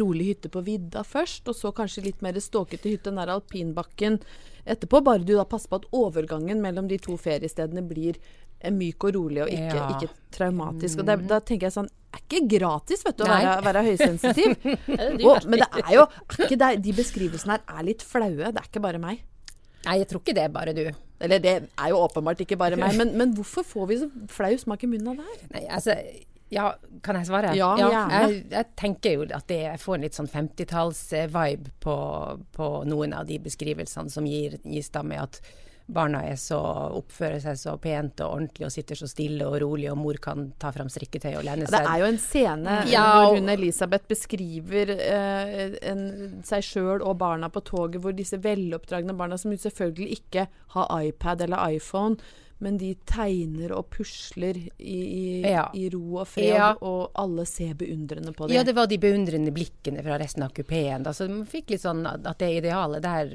rolig 0.01 0.33
hytte 0.33 0.51
på 0.51 0.61
vidda 0.67 1.05
først, 1.07 1.47
og 1.49 1.57
så 1.57 1.71
kanskje 1.75 2.09
litt 2.09 2.23
mer 2.25 2.39
ståkete 2.43 2.91
hytte 2.91 3.13
nær 3.15 3.31
alpinbakken 3.37 4.19
etterpå. 4.67 5.01
Bare 5.05 5.25
du 5.25 5.37
da 5.37 5.47
passer 5.49 5.71
på 5.71 5.81
at 5.81 5.89
overgangen 5.95 6.63
mellom 6.63 6.89
de 6.91 6.99
to 7.03 7.17
feriestedene 7.21 7.85
blir 7.87 8.19
eh, 8.19 8.46
myk 8.73 9.05
og 9.09 9.15
rolig 9.15 9.43
og 9.45 9.49
ikke, 9.53 9.77
Ja. 9.77 9.87
ikke 9.95 10.09
traumatisk. 10.37 11.01
Og 11.03 11.07
da, 11.09 11.17
da 11.17 11.41
tenker 11.41 11.69
jeg 11.69 11.77
sånn 11.77 11.89
Er 12.17 12.23
ikke 12.25 12.59
gratis, 12.59 13.03
vet 13.05 13.17
du, 13.19 13.25
å 13.27 13.29
være, 13.29 13.57
være 13.67 13.83
høysensitiv. 13.91 14.55
og, 15.29 15.45
men 15.45 15.61
det 15.61 15.67
er 15.83 15.91
jo 15.99 16.05
er 16.07 16.45
ikke 16.47 16.57
det, 16.63 16.71
De 16.87 16.95
beskrivelsene 16.97 17.59
her 17.59 17.65
er 17.79 17.89
litt 17.91 18.05
flaue. 18.07 18.53
Det 18.55 18.63
er 18.63 18.71
ikke 18.71 18.81
bare 18.87 19.01
meg. 19.03 19.21
Nei, 19.85 19.99
jeg 20.01 20.09
tror 20.11 20.23
ikke 20.25 20.35
det 20.39 20.47
er 20.47 20.55
bare 20.55 20.73
du. 20.77 20.87
Eller 21.21 21.43
det 21.45 21.53
er 21.69 21.91
jo 21.93 21.99
åpenbart 22.03 22.41
ikke 22.45 22.57
bare 22.61 22.79
meg, 22.81 22.97
men, 23.01 23.13
men 23.21 23.35
hvorfor 23.37 23.65
får 23.69 23.87
vi 23.91 24.01
så 24.01 24.09
flau 24.33 24.55
smak 24.59 24.83
i 24.83 24.89
munnen 24.91 25.13
av 25.13 25.21
det 25.21 25.29
her? 25.29 25.45
Nei, 25.59 25.63
altså 25.77 25.99
ja, 26.53 26.69
kan 27.03 27.17
jeg 27.19 27.27
svare? 27.27 27.53
Ja, 27.59 27.73
ja. 27.81 28.03
Jeg, 28.13 28.45
jeg 28.53 28.67
tenker 28.79 29.17
jo 29.17 29.25
at 29.35 29.49
det, 29.51 29.61
jeg 29.65 29.81
får 29.83 29.97
en 29.97 30.05
litt 30.07 30.15
sånn 30.19 30.29
50-talls-vibe 30.31 31.73
på, 31.83 31.95
på 32.55 32.69
noen 32.87 33.15
av 33.19 33.27
de 33.27 33.39
beskrivelsene 33.43 34.13
som 34.13 34.27
gir, 34.31 34.55
gis 34.65 34.91
da 34.95 35.03
med 35.03 35.25
at 35.25 35.41
barna 35.87 36.23
er 36.27 36.39
så, 36.41 36.59
oppfører 36.99 37.39
seg 37.43 37.59
så 37.61 37.77
pent 37.83 38.21
og 38.25 38.39
ordentlig 38.39 38.67
og 38.67 38.73
sitter 38.75 38.99
så 38.99 39.09
stille 39.11 39.47
og 39.47 39.59
rolig, 39.63 39.89
og 39.93 40.01
mor 40.01 40.19
kan 40.23 40.49
ta 40.61 40.73
fram 40.75 40.91
strikketøy 40.91 41.37
og 41.37 41.45
lene 41.47 41.69
seg. 41.69 41.77
Det 41.77 41.93
er 41.93 42.03
jo 42.03 42.09
en 42.11 42.21
scene 42.23 42.79
Ja, 42.91 43.05
hvor 43.15 43.37
hun 43.39 43.53
Elisabeth 43.55 44.11
beskriver 44.11 44.91
eh, 44.97 45.77
en, 45.87 46.03
seg 46.47 46.67
sjøl 46.67 47.05
og 47.07 47.19
barna 47.23 47.51
på 47.53 47.63
toget, 47.67 48.01
hvor 48.03 48.17
disse 48.17 48.41
veloppdragne 48.43 49.15
barna, 49.17 49.39
som 49.39 49.55
selvfølgelig 49.55 50.19
ikke 50.21 50.49
har 50.75 50.99
iPad 51.07 51.47
eller 51.47 51.79
iPhone, 51.79 52.19
men 52.59 52.79
de 52.81 52.95
tegner 53.05 53.73
og 53.77 53.91
pusler 53.93 54.57
i, 54.79 54.95
i, 54.97 55.43
Ja. 55.45 55.67
i 55.77 55.89
ro 55.93 56.19
og 56.23 56.27
fred, 56.29 56.55
Ja. 56.55 56.71
og 56.81 57.11
alle 57.15 57.45
ser 57.47 57.75
beundrende 57.75 58.33
på 58.33 58.47
det. 58.49 58.55
Ja, 58.57 58.63
det 58.65 58.75
var 58.75 58.87
de 58.87 58.97
beundrende 58.99 59.53
blikkene 59.53 60.03
fra 60.03 60.17
resten 60.19 60.43
av 60.43 60.53
kupeen. 60.57 61.03
da, 61.03 61.11
Så 61.13 61.29
man 61.29 61.45
fikk 61.47 61.71
litt 61.71 61.83
sånn 61.83 62.07
at 62.07 62.39
det 62.39 62.49
idealet 62.63 63.03
der 63.03 63.35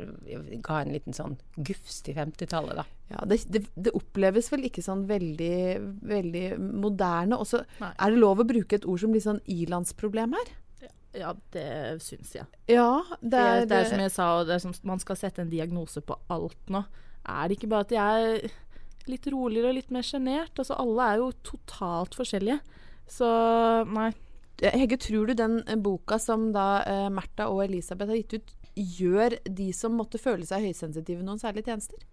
ga 0.64 0.80
en 0.82 0.92
liten 0.94 1.14
sånn 1.14 1.38
gufs 1.58 2.02
til 2.02 2.16
50-tallet, 2.16 2.76
da. 2.76 2.86
Ja, 3.12 3.26
det, 3.28 3.44
det, 3.52 3.66
det 3.76 3.92
oppleves 3.94 4.50
vel 4.52 4.64
ikke 4.70 4.82
sånn 4.82 5.06
veldig, 5.06 6.00
veldig 6.02 6.58
moderne. 6.60 7.38
Og 7.38 7.46
så 7.46 7.64
er 7.82 8.10
det 8.10 8.18
lov 8.18 8.40
å 8.40 8.48
bruke 8.48 8.74
et 8.80 8.86
ord 8.88 9.00
som 9.04 9.12
blir 9.12 9.22
sånn 9.22 9.42
ilandsproblem 9.46 10.34
her. 10.34 10.52
Ja, 11.14 11.34
det 11.52 12.02
syns 12.02 12.32
jeg. 12.38 12.46
Ja, 12.72 13.04
det 13.22 13.38
er, 13.38 13.66
det 13.68 13.78
er 13.82 13.90
som 13.90 14.00
jeg 14.00 14.12
sa, 14.16 14.40
og 14.40 14.48
det 14.48 14.56
er 14.56 14.60
som 14.64 14.74
man 14.88 14.98
skal 15.04 15.18
sette 15.20 15.44
en 15.44 15.50
diagnose 15.52 16.00
på 16.02 16.16
alt 16.32 16.56
nå. 16.72 16.86
Er 17.28 17.50
det 17.50 17.58
ikke 17.60 17.68
bare 17.70 17.82
at 17.82 17.92
jeg 17.92 18.52
litt 19.10 19.28
roligere 19.32 19.72
og 19.72 19.78
litt 19.80 19.94
mer 19.94 20.06
sjenert? 20.06 20.54
Altså, 20.58 20.78
alle 20.82 21.08
er 21.08 21.22
jo 21.22 21.32
totalt 21.48 22.18
forskjellige. 22.20 22.60
Så 23.10 23.30
nei. 23.90 24.12
Hegge, 24.62 25.00
tror 25.02 25.26
du 25.26 25.34
den 25.34 25.62
eh, 25.66 25.80
boka 25.80 26.20
som 26.22 26.52
da 26.54 26.84
eh, 26.86 27.08
Märtha 27.10 27.48
og 27.50 27.64
Elisabeth 27.64 28.14
har 28.14 28.20
gitt 28.20 28.36
ut, 28.38 28.52
gjør 28.78 29.36
de 29.50 29.72
som 29.74 29.96
måtte 29.98 30.22
føle 30.22 30.46
seg 30.48 30.68
høysensitive, 30.68 31.26
noen 31.26 31.42
særlige 31.42 31.72
tjenester? 31.72 32.04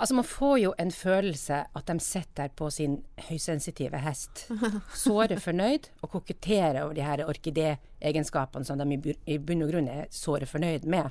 Altså, 0.00 0.14
man 0.14 0.24
får 0.24 0.54
jo 0.62 0.70
en 0.78 0.92
følelse 0.94 1.58
at 1.76 1.90
de 1.90 1.96
sitter 2.00 2.52
på 2.56 2.70
sin 2.72 3.00
høysensitive 3.26 3.98
hest, 4.00 4.46
såre 5.04 5.40
fornøyd, 5.42 5.90
og 6.00 6.14
koketterer 6.14 6.84
over 6.84 6.94
de 6.96 7.04
her 7.04 7.24
orkidé-egenskapene 7.26 8.64
som 8.64 8.80
de 8.80 9.16
i 9.26 9.40
bunn 9.42 9.66
og 9.66 9.74
grunn 9.74 9.90
er 9.90 10.06
såre 10.14 10.48
fornøyd 10.48 10.86
med. 10.88 11.10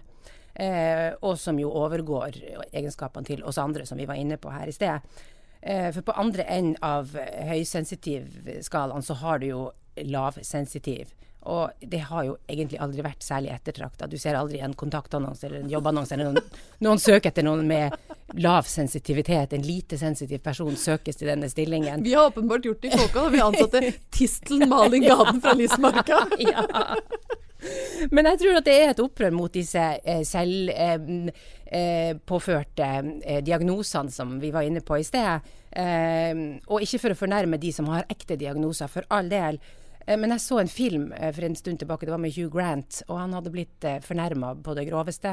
Eh, 0.60 1.14
og 1.24 1.38
som 1.40 1.60
jo 1.62 1.70
overgår 1.72 2.36
egenskapene 2.76 3.26
til 3.30 3.44
oss 3.48 3.58
andre, 3.62 3.86
som 3.88 3.98
vi 3.98 4.08
var 4.10 4.20
inne 4.20 4.36
på 4.38 4.52
her 4.52 4.68
i 4.68 4.76
sted. 4.76 5.00
Eh, 5.62 5.88
for 5.96 6.04
på 6.10 6.16
andre 6.20 6.44
enden 6.52 6.76
av 6.84 7.14
høysensitiv-skalaen 7.16 9.06
så 9.06 9.16
har 9.22 9.40
du 9.40 9.48
jo 9.54 9.62
lavsensitiv. 10.04 11.16
Og 11.50 11.72
det 11.80 12.02
har 12.10 12.26
jo 12.28 12.34
egentlig 12.52 12.80
aldri 12.84 13.04
vært 13.06 13.24
særlig 13.24 13.54
ettertrakta. 13.56 14.08
Du 14.12 14.18
ser 14.20 14.36
aldri 14.36 14.60
en 14.60 14.74
kontaktannonse 14.76 15.48
eller 15.48 15.64
en 15.64 15.72
jobbannonse 15.72 16.14
eller 16.14 16.34
noen, 16.34 16.50
noen 16.84 17.00
søker 17.00 17.32
etter 17.32 17.48
noen 17.48 17.64
med 17.68 17.96
lav 18.44 18.68
sensitivitet, 18.68 19.56
en 19.56 19.64
lite 19.64 19.98
sensitiv 19.98 20.44
person, 20.44 20.76
søkes 20.76 21.16
til 21.16 21.32
denne 21.32 21.48
stillingen. 21.50 22.04
Vi 22.04 22.14
har 22.14 22.28
åpenbart 22.34 22.68
gjort 22.68 22.84
det 22.84 22.92
i 22.92 23.00
Kåka 23.00 23.24
da 23.24 23.32
vi 23.34 23.44
ansatte 23.48 23.84
Tistel 24.12 24.68
Malin 24.68 25.08
Gaden 25.08 25.40
fra 25.42 25.56
Lismarka. 25.62 26.26
ja. 26.44 26.68
Men 28.16 28.26
jeg 28.32 28.40
tror 28.40 28.56
at 28.60 28.68
det 28.70 28.76
er 28.80 28.90
et 28.94 29.02
opprør 29.04 29.34
mot 29.36 29.52
disse 29.52 29.82
eh, 30.04 30.22
selvpåførte 30.24 32.86
eh, 32.86 33.00
eh, 33.36 33.42
diagnosene 33.44 34.12
som 34.14 34.38
vi 34.40 34.52
var 34.56 34.64
inne 34.68 34.82
på 34.86 34.98
i 35.00 35.04
sted. 35.08 35.42
Eh, 35.72 36.36
og 36.72 36.82
ikke 36.86 37.00
for 37.04 37.12
å 37.16 37.20
fornærme 37.20 37.60
de 37.62 37.72
som 37.76 37.88
har 37.92 38.08
ekte 38.10 38.38
diagnoser, 38.40 38.88
for 38.92 39.04
all 39.12 39.28
del. 39.32 39.60
Eh, 40.08 40.16
Men 40.18 40.32
jeg 40.36 40.42
så 40.46 40.60
en 40.64 40.72
film 40.72 41.12
eh, 41.14 41.34
for 41.36 41.44
en 41.50 41.56
stund 41.60 41.80
tilbake, 41.84 42.06
det 42.08 42.16
var 42.16 42.24
med 42.24 42.36
Hugh 42.38 42.52
Grant, 42.54 43.02
og 43.10 43.18
han 43.20 43.34
hadde 43.38 43.52
blitt 43.54 43.84
eh, 43.84 44.00
fornærma 44.06 44.48
på 44.64 44.72
det 44.80 44.88
groveste. 44.90 45.32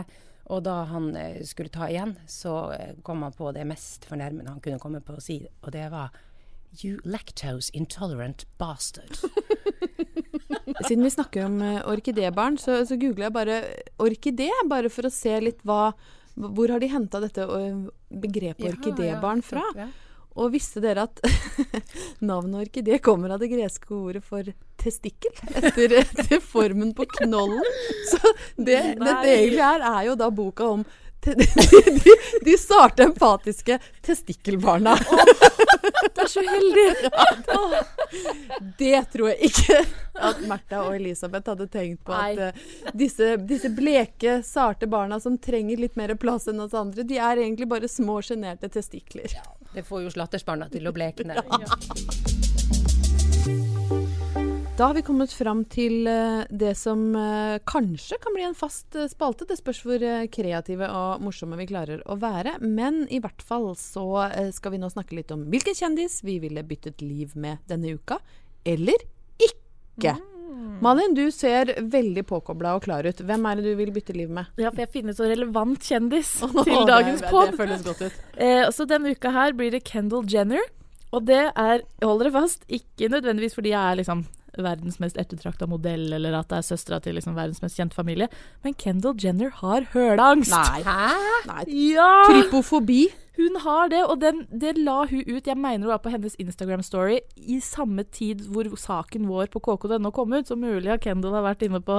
Og 0.50 0.58
da 0.66 0.74
han 0.90 1.04
eh, 1.18 1.40
skulle 1.46 1.70
ta 1.74 1.84
igjen, 1.90 2.16
så 2.30 2.56
eh, 2.74 2.92
kom 3.06 3.22
han 3.26 3.32
på 3.34 3.52
det 3.54 3.64
mest 3.66 4.04
fornærmende 4.10 4.50
han 4.52 4.60
kunne 4.62 4.78
komme 4.82 5.00
på 5.02 5.12
å 5.18 5.22
si, 5.22 5.40
og 5.62 5.72
det 5.74 5.88
var 5.94 6.08
You 6.82 6.98
lactose 7.06 7.70
intolerant 7.72 8.44
bastard. 8.58 9.14
Siden 10.86 11.04
vi 11.04 11.10
snakker 11.10 11.46
om 11.46 11.60
orkidebarn, 11.62 11.92
orkidébarn, 11.92 12.58
så, 12.60 12.80
så 12.86 12.98
googler 13.00 13.28
jeg 13.28 13.34
bare 13.34 13.60
orkidé, 14.02 14.50
bare 14.70 14.90
for 14.92 15.08
å 15.08 15.12
se 15.12 15.34
litt 15.42 15.62
hva 15.66 15.92
Hvor 16.36 16.68
har 16.68 16.82
de 16.82 16.90
henta 16.92 17.20
dette 17.22 17.46
eh, 17.46 17.86
begrepet 18.10 18.68
orkidébarn 18.74 19.42
fra? 19.44 19.64
Og 20.36 20.52
visste 20.52 20.82
dere 20.84 21.06
at 21.08 21.22
navnet 22.30 22.66
orkidé 22.66 22.98
kommer 23.00 23.32
av 23.32 23.40
det 23.40 23.48
greske 23.54 23.88
ordet 23.96 24.20
for 24.24 24.44
testikkel? 24.76 25.32
Etter, 25.56 25.96
etter 26.02 26.42
formen 26.44 26.92
på 26.96 27.06
knollen. 27.16 27.64
Så 28.10 28.20
det 28.56 28.82
dette 29.00 29.32
egentlig 29.32 29.64
er, 29.64 29.86
er 29.88 30.02
jo 30.10 30.18
da 30.20 30.28
boka 30.28 30.68
om 30.76 30.84
de, 31.34 31.80
de, 32.04 32.14
de 32.44 32.58
sarte 32.58 33.02
empatiske 33.02 33.78
testikkelbarna. 34.06 34.96
Det 36.16 36.22
er 36.22 36.28
så 36.30 36.42
heldig! 36.42 36.86
Det 38.78 39.00
tror 39.12 39.30
jeg 39.32 39.50
ikke 39.50 39.78
at 40.26 40.40
Märtha 40.48 40.80
og 40.86 40.96
Elisabeth 40.96 41.52
hadde 41.52 41.66
tenkt 41.70 42.04
på. 42.06 42.14
At 42.16 42.38
Nei. 42.38 42.48
eh, 42.48 42.92
disse, 42.96 43.34
disse 43.48 43.70
bleke, 43.74 44.40
sarte 44.46 44.88
barna 44.90 45.20
som 45.22 45.38
trenger 45.38 45.82
litt 45.82 45.98
mer 46.00 46.14
plass 46.20 46.48
enn 46.50 46.62
oss 46.64 46.74
andre, 46.76 47.04
de 47.06 47.20
er 47.20 47.42
egentlig 47.44 47.68
bare 47.70 47.90
små, 47.90 48.20
sjenerte 48.24 48.70
testikler. 48.72 49.36
Det 49.74 49.84
får 49.86 50.06
jo 50.06 50.14
slattersbarna 50.16 50.70
til 50.72 50.88
å 50.88 50.94
blekne. 50.96 51.36
Da 54.76 54.84
har 54.84 54.94
vi 54.94 55.00
kommet 55.02 55.32
fram 55.32 55.62
til 55.72 56.04
eh, 56.04 56.42
det 56.52 56.74
som 56.76 57.14
eh, 57.16 57.54
kanskje 57.64 58.18
kan 58.20 58.34
bli 58.36 58.42
en 58.44 58.56
fast 58.56 58.92
eh, 58.92 59.06
spalte. 59.08 59.46
Det 59.48 59.56
spørs 59.56 59.80
hvor 59.86 60.04
kreative 60.28 60.90
og 60.92 61.22
morsomme 61.24 61.56
vi 61.56 61.64
klarer 61.70 62.02
å 62.04 62.18
være. 62.20 62.58
Men 62.60 63.06
i 63.08 63.22
hvert 63.24 63.40
fall 63.40 63.70
så 63.80 64.04
skal 64.52 64.74
vi 64.74 64.82
nå 64.82 64.92
snakke 64.92 65.16
litt 65.16 65.32
om 65.32 65.46
hvilken 65.48 65.78
kjendis 65.78 66.18
vi 66.28 66.36
ville 66.44 66.60
byttet 66.60 67.00
liv 67.00 67.32
med 67.40 67.64
denne 67.72 67.96
uka. 67.96 68.20
Eller 68.68 69.00
ikke. 69.40 70.18
Malin, 70.84 71.16
du 71.16 71.24
ser 71.32 71.72
veldig 71.80 72.28
påkobla 72.28 72.76
og 72.76 72.84
klar 72.84 73.08
ut. 73.08 73.24
Hvem 73.24 73.48
er 73.48 73.56
det 73.56 73.72
du 73.72 73.80
vil 73.80 73.96
bytte 73.96 74.12
liv 74.12 74.28
med? 74.28 74.52
Ja, 74.60 74.68
for 74.68 74.84
jeg 74.84 74.92
finner 74.92 75.16
så 75.16 75.24
relevant 75.24 75.88
kjendis 75.88 76.36
til 76.44 76.52
dagens 76.52 77.24
dagens 77.24 77.24
det. 77.24 77.32
Det 77.32 77.60
føles 77.64 77.88
godt 77.88 78.04
ut. 78.04 78.24
Eh, 78.36 78.64
så 78.76 78.84
denne 78.92 79.16
uka 79.16 79.32
her 79.40 79.56
blir 79.56 79.72
det 79.72 79.86
Kendal 79.88 80.28
Jenner. 80.28 80.68
Og 81.16 81.24
det 81.24 81.46
er, 81.48 81.86
hold 82.04 82.26
dere 82.26 82.36
fast, 82.42 82.66
ikke 82.68 83.08
nødvendigvis 83.08 83.56
fordi 83.56 83.72
jeg 83.72 83.80
er 83.80 84.04
liksom 84.04 84.26
verdens 84.64 85.00
mest 85.02 85.18
ettertrakta 85.20 85.68
modell, 85.68 86.08
eller 86.16 86.38
at 86.38 86.48
det 86.48 86.60
er 86.60 86.66
søstera 86.68 87.00
til 87.02 87.18
liksom 87.18 87.36
verdens 87.36 87.60
mest 87.64 87.76
kjente 87.76 87.96
familie, 87.98 88.30
men 88.64 88.76
Kendal 88.80 89.16
Jenner 89.20 89.52
har 89.60 89.88
høleangst. 89.92 90.54
Nei. 90.54 90.82
Hæ? 90.86 91.12
Nei. 91.50 91.64
Ja! 91.92 92.10
Trypofobi. 92.30 93.02
Hun 93.36 93.58
har 93.60 93.90
det, 93.92 94.00
og 94.08 94.20
den, 94.22 94.38
det 94.48 94.78
la 94.78 95.02
hun 95.10 95.22
ut 95.28 95.46
Jeg 95.46 95.56
mener 95.60 95.84
hun 95.84 95.90
var 95.92 96.00
på 96.04 96.12
hennes 96.12 96.36
Instagram-story 96.40 97.18
i 97.36 97.58
samme 97.60 98.04
tid 98.08 98.46
hvor 98.48 98.68
saken 98.80 99.26
vår 99.28 99.50
på 99.52 99.60
KK.no 99.66 100.10
kom 100.16 100.32
ut. 100.32 100.48
Så 100.48 100.56
mulig 100.56 100.88
at 100.94 101.04
Kendal 101.04 101.36
har 101.36 101.44
vært 101.44 101.66
inne 101.66 101.82
på 101.84 101.98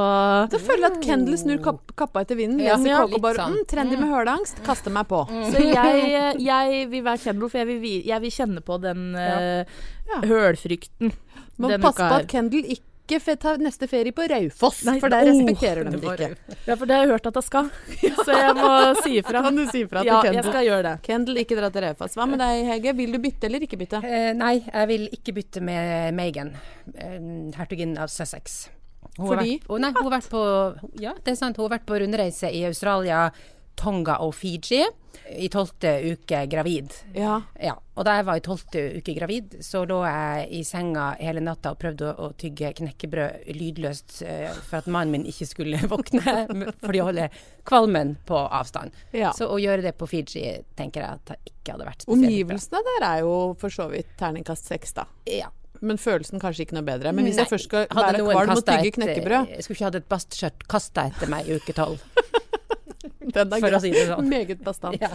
Så 0.53 0.61
føler 0.63 0.87
jeg 0.87 0.95
at 0.97 1.05
Kendal 1.05 1.37
snur 1.37 1.61
kapp, 1.63 1.93
kappa 1.99 2.25
etter 2.25 2.39
vinden. 2.39 2.63
Ja, 2.65 2.75
Leser 2.79 2.89
ja, 2.93 3.03
KK 3.05 3.21
bare 3.21 3.41
sånn. 3.43 3.57
mm, 3.59 3.67
'Trendy 3.69 3.99
med 4.01 4.09
høleangst'. 4.15 4.63
Kaster 4.65 4.93
meg 4.93 5.07
på. 5.11 5.21
Så 5.51 5.61
jeg, 5.61 6.41
jeg 6.41 6.89
vil 6.89 7.05
være 7.05 7.23
Kendal, 7.27 7.49
for 7.53 7.61
jeg 7.61 7.67
vil, 7.85 8.01
jeg 8.07 8.25
vil 8.25 8.35
kjenne 8.39 8.65
på 8.65 8.81
den 8.81 9.07
ja. 9.13 9.63
Ja. 10.07 10.21
hølfrykten 10.23 11.11
Man 11.57 11.81
passer 11.81 12.07
på 12.07 12.19
at 12.21 12.27
Kendal 12.31 12.65
ikke 12.71 12.86
fe- 13.23 13.35
ta 13.39 13.55
neste 13.57 13.87
ferie 13.87 14.11
på 14.11 14.25
Raufoss, 14.27 14.83
for 14.99 15.09
der 15.09 15.25
respekterer 15.29 15.87
de 15.87 15.97
det 15.97 16.03
ikke. 16.03 16.57
Ja, 16.67 16.75
for 16.75 16.85
det 16.85 16.95
har 16.97 17.05
jeg 17.05 17.11
hørt 17.15 17.25
at 17.31 17.35
jeg 17.39 17.43
skal. 17.47 17.69
Så 18.27 18.35
jeg 18.35 18.55
må 18.59 18.71
si 19.01 19.13
ifra. 19.21 19.41
Kan 19.47 19.55
du 19.55 19.63
si 19.71 19.83
ifra 19.85 20.03
til 20.03 20.11
Ja, 20.11 20.21
jeg 20.35 20.43
skal 20.43 20.65
gjøre 20.67 20.83
det. 20.89 20.95
Kendal, 21.07 21.37
ikke 21.43 21.57
dra 21.59 21.69
til 21.71 21.85
Raufoss. 21.87 22.15
Hva 22.19 22.27
med 22.27 22.39
deg, 22.43 22.63
Hege? 22.67 22.93
Vil 22.99 23.11
du 23.15 23.19
bytte 23.23 23.47
eller 23.47 23.63
ikke 23.63 23.79
bytte? 23.79 24.03
Eh, 24.03 24.31
nei, 24.37 24.55
jeg 24.67 24.87
vil 24.91 25.07
ikke 25.15 25.33
bytte 25.39 25.63
med 25.63 26.13
Megan, 26.19 26.51
eh, 26.93 27.19
hertuginnen 27.57 27.97
av 28.03 28.11
Sussex. 28.11 28.67
Hun 29.17 29.29
har 29.31 29.37
Fordi? 29.39 29.53
vært, 29.57 29.69
oh, 29.71 29.77
nei, 29.81 29.91
hun 29.95 30.03
har 30.11 30.19
vært 30.19 30.29
på 30.29 30.41
Ja, 31.01 31.13
det 31.23 31.31
er 31.31 31.39
sant. 31.39 31.57
Hun 31.57 31.69
har 31.69 31.77
vært 31.79 31.87
på 31.89 31.97
rundreise 32.03 32.51
i 32.53 32.65
Australia, 32.67 33.31
Tonga 33.77 34.17
og 34.25 34.33
Fiji 34.35 34.85
i 35.33 35.49
tolvte 35.51 35.91
uke 36.13 36.45
gravid. 36.49 36.93
Ja. 37.13 37.41
Ja, 37.59 37.73
og 37.95 38.05
da 38.07 38.15
jeg 38.19 38.25
var 38.27 38.39
i 38.39 38.43
tolvte 38.45 38.83
uke 38.99 39.15
gravid, 39.17 39.57
så 39.65 39.83
lå 39.87 39.97
jeg 40.05 40.47
i 40.55 40.61
senga 40.67 41.09
hele 41.19 41.43
natta 41.43 41.73
og 41.73 41.81
prøvde 41.81 42.07
å, 42.11 42.29
å 42.29 42.31
tygge 42.39 42.71
knekkebrød 42.77 43.49
lydløst 43.57 44.21
uh, 44.23 44.53
for 44.69 44.79
at 44.79 44.89
mannen 44.91 45.17
min 45.17 45.27
ikke 45.29 45.49
skulle 45.49 45.81
våkne, 45.93 46.37
fordi 46.83 47.03
å 47.03 47.09
holde 47.09 47.29
kvalmen 47.67 48.15
på 48.27 48.39
avstand. 48.45 48.95
ja. 49.15 49.33
Så 49.37 49.49
å 49.51 49.59
gjøre 49.61 49.83
det 49.89 49.93
på 49.99 50.07
Fiji 50.09 50.61
tenker 50.77 51.03
jeg 51.03 51.19
at 51.19 51.33
det 51.33 51.51
ikke 51.51 51.75
hadde 51.75 51.89
vært 51.89 52.05
spesielt 52.05 52.23
bra. 52.23 52.31
Omgivelsene 52.31 52.83
der 52.87 53.07
er 53.11 53.21
jo 53.25 53.37
for 53.59 53.73
så 53.73 53.89
vidt 53.91 54.15
terningkast 54.19 54.71
seks, 54.71 54.95
da. 54.97 55.07
Ja. 55.29 55.51
Men 55.81 55.99
følelsen 56.01 56.41
kanskje 56.41 56.65
ikke 56.65 56.77
noe 56.79 56.87
bedre. 56.87 57.11
Men 57.13 57.27
hvis 57.27 57.37
Nei, 57.37 57.45
jeg 57.45 57.51
først 57.51 57.67
skal 57.69 57.85
være 57.91 58.23
kvalm 58.23 58.55
og 58.55 58.63
tygge 58.65 58.89
et, 58.89 58.95
knekkebrød 58.95 59.51
Jeg 59.53 59.65
skulle 59.65 59.77
ikke 59.77 59.89
hatt 59.91 59.99
et 59.99 60.09
bastskjørt 60.09 60.65
kasta 60.71 61.05
etter 61.11 61.29
meg 61.29 61.49
i 61.49 61.59
uke 61.59 61.75
tolv. 61.77 62.01
Den 63.35 63.53
er 63.53 63.59
For 63.63 63.77
å 63.77 63.81
si 63.83 63.91
det 63.95 64.05
sånn. 64.09 64.29
Meget 64.31 64.63
bastant. 64.65 64.99
Ja. 65.01 65.09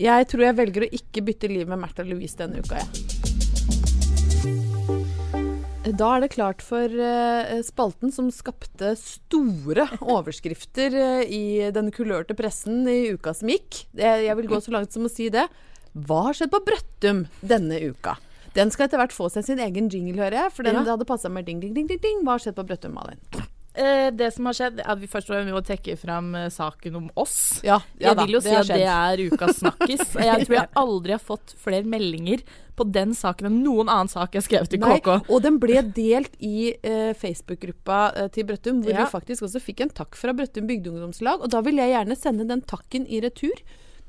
Jeg 0.00 0.28
tror 0.32 0.42
jeg 0.48 0.56
velger 0.58 0.86
å 0.86 0.92
ikke 1.00 1.22
bytte 1.26 1.48
liv 1.52 1.68
med 1.70 1.78
Märtha 1.82 2.04
Louise 2.06 2.36
denne 2.40 2.60
uka, 2.64 2.82
jeg. 2.82 2.86
Da 5.96 6.08
er 6.16 6.24
det 6.24 6.32
klart 6.34 6.62
for 6.66 6.90
eh, 6.90 7.60
spalten 7.62 8.10
som 8.12 8.26
skapte 8.34 8.90
store 8.98 9.84
overskrifter 10.02 10.96
eh, 10.98 11.22
i 11.30 11.42
den 11.72 11.92
kulørte 11.94 12.34
pressen 12.36 12.82
i 12.90 13.12
uka 13.14 13.30
som 13.38 13.52
gikk. 13.52 13.84
Jeg, 13.94 14.24
jeg 14.26 14.36
vil 14.40 14.48
gå 14.50 14.58
så 14.64 14.74
langt 14.74 14.90
som 14.96 15.06
å 15.06 15.12
si 15.12 15.28
det. 15.32 15.46
Hva 15.94 16.24
har 16.26 16.34
skjedd 16.36 16.50
på 16.52 16.60
Brøttum 16.66 17.22
denne 17.40 17.78
uka? 17.86 18.16
Den 18.56 18.72
skal 18.74 18.88
etter 18.88 18.98
hvert 18.98 19.14
få 19.14 19.28
seg 19.30 19.46
sin 19.46 19.60
egen 19.62 19.86
jingle, 19.92 20.18
hører 20.18 20.42
jeg. 20.46 20.52
For 20.56 20.66
den 20.66 20.74
Ja. 20.80 20.82
hadde 20.90 21.06
passa 21.08 21.30
med 21.30 21.46
ding, 21.46 21.60
ding, 21.62 21.72
ding, 21.76 21.86
ding, 21.86 22.00
ding. 22.02 22.24
Hva 22.26 22.34
har 22.34 22.42
skjedd 22.42 22.56
på 22.58 22.66
Brøttum, 22.66 22.96
Malin? 22.96 23.20
Eh, 23.76 24.10
det 24.16 24.30
som 24.32 24.46
har 24.48 24.56
skjedd, 24.56 24.78
er 24.80 24.88
at 24.94 25.00
vi 25.02 25.08
først 25.10 25.28
må 25.28 25.40
vi 25.44 25.62
trekke 25.68 25.96
fram 26.00 26.30
eh, 26.38 26.46
saken 26.52 26.94
om 26.96 27.08
oss. 27.20 27.60
Ja, 27.66 27.76
ja 28.00 28.14
jeg 28.14 28.22
vil 28.22 28.36
jo 28.38 28.40
da, 28.40 28.46
si 28.46 28.54
at 28.56 28.70
det 28.72 28.86
er 28.88 29.22
ukas 29.28 29.60
snakkis. 29.60 30.14
Jeg 30.16 30.38
tror 30.46 30.56
jeg 30.56 30.70
aldri 30.80 31.16
har 31.16 31.20
fått 31.22 31.52
flere 31.60 31.84
meldinger 31.84 32.44
på 32.76 32.86
den 32.92 33.12
saken 33.16 33.48
enn 33.50 33.58
noen 33.64 33.90
annen 33.92 34.08
sak 34.12 34.34
jeg 34.34 34.42
har 34.42 34.46
skrevet 34.46 34.76
i 34.76 34.80
Nei, 34.80 34.96
KK. 35.00 35.28
og 35.32 35.44
den 35.44 35.56
ble 35.60 35.80
delt 35.96 36.34
i 36.44 36.72
eh, 36.76 37.12
Facebook-gruppa 37.16 38.28
til 38.32 38.48
Brøttum, 38.48 38.82
hvor 38.84 38.92
Ja. 38.96 39.04
vi 39.04 39.12
faktisk 39.12 39.46
også 39.48 39.60
fikk 39.64 39.84
en 39.84 39.92
takk 39.96 40.16
fra 40.16 40.32
Brøttum 40.36 40.68
bygdeungdomslag. 40.68 41.44
Og 41.44 41.52
da 41.52 41.60
vil 41.64 41.80
jeg 41.80 41.92
gjerne 41.92 42.16
sende 42.16 42.48
den 42.48 42.64
takken 42.64 43.04
i 43.08 43.20
retur. 43.24 43.60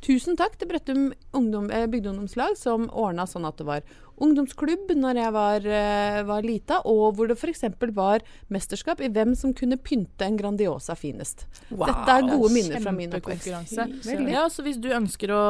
Tusen 0.06 0.38
takk 0.38 0.58
til 0.62 0.68
Brøttum 0.70 1.08
ungdom, 1.34 1.72
eh, 1.74 1.88
bygdeungdomslag, 1.90 2.56
som 2.56 2.86
ordna 2.94 3.26
sånn 3.26 3.48
at 3.48 3.58
det 3.58 3.66
var 3.66 3.82
ungdomsklubb 4.22 4.92
når 4.98 5.16
jeg 5.20 5.34
var, 5.34 5.66
eh, 5.66 6.20
var 6.24 6.42
lita, 6.46 6.82
og 6.86 7.16
hvor 7.18 7.28
det 7.28 7.38
f.eks. 7.38 7.64
var 7.94 8.22
mesterskap 8.50 9.02
i 9.02 9.10
hvem 9.10 9.36
som 9.36 9.54
kunne 9.54 9.78
pynte 9.78 10.22
en 10.26 10.38
Grandiosa 10.38 10.96
finest. 10.96 11.46
Dette 11.70 12.14
er 12.14 12.22
gode 12.30 12.54
minner 12.54 12.80
fra 12.80 12.92
min 12.92 13.12
oppvekst. 13.12 13.48
Ja, 14.30 14.46
så 14.50 14.64
hvis 14.64 14.80
du 14.80 14.90
ønsker 14.90 15.34
å 15.34 15.42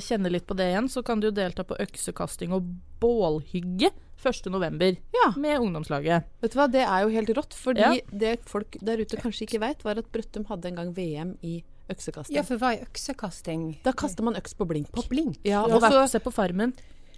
kjenne 0.00 0.32
litt 0.32 0.46
på 0.46 0.56
det 0.56 0.72
igjen, 0.72 0.88
så 0.88 1.04
kan 1.04 1.20
du 1.20 1.28
jo 1.28 1.36
delta 1.36 1.64
på 1.64 1.76
øksekasting 1.78 2.52
og 2.56 2.64
bålhygge 3.00 3.92
1.11. 4.22 4.96
Ja. 5.14 5.32
med 5.36 5.60
ungdomslaget. 5.60 6.24
Vet 6.40 6.52
du 6.52 6.58
hva, 6.58 6.66
det 6.72 6.82
er 6.88 7.02
jo 7.04 7.08
helt 7.12 7.28
rått, 7.36 7.54
fordi 7.54 7.80
Ja. 7.80 7.94
det 8.10 8.40
folk 8.48 8.76
der 8.82 8.96
ute 8.98 9.16
kanskje 9.20 9.46
ikke 9.46 9.60
veit, 9.60 9.84
var 9.84 9.98
at 9.98 10.10
Brøttum 10.10 10.46
hadde 10.46 10.66
en 10.66 10.74
gang 10.76 10.92
VM 10.94 11.38
i 11.42 11.62
øksekasting. 11.90 12.36
ja, 12.36 12.42
for 12.42 12.58
hva 12.58 12.74
er 12.74 12.84
øksekasting? 12.86 13.64
Da 13.84 13.92
kaster 13.92 14.22
man 14.26 14.36
øks 14.36 14.54
på 14.54 14.66
blink. 14.66 14.90
På 14.92 15.04
blink? 15.08 15.38
Ja, 15.44 15.62
og 15.62 15.80
så- 15.80 16.08
se 16.10 16.18
på 16.20 16.32
Farmen. 16.32 16.72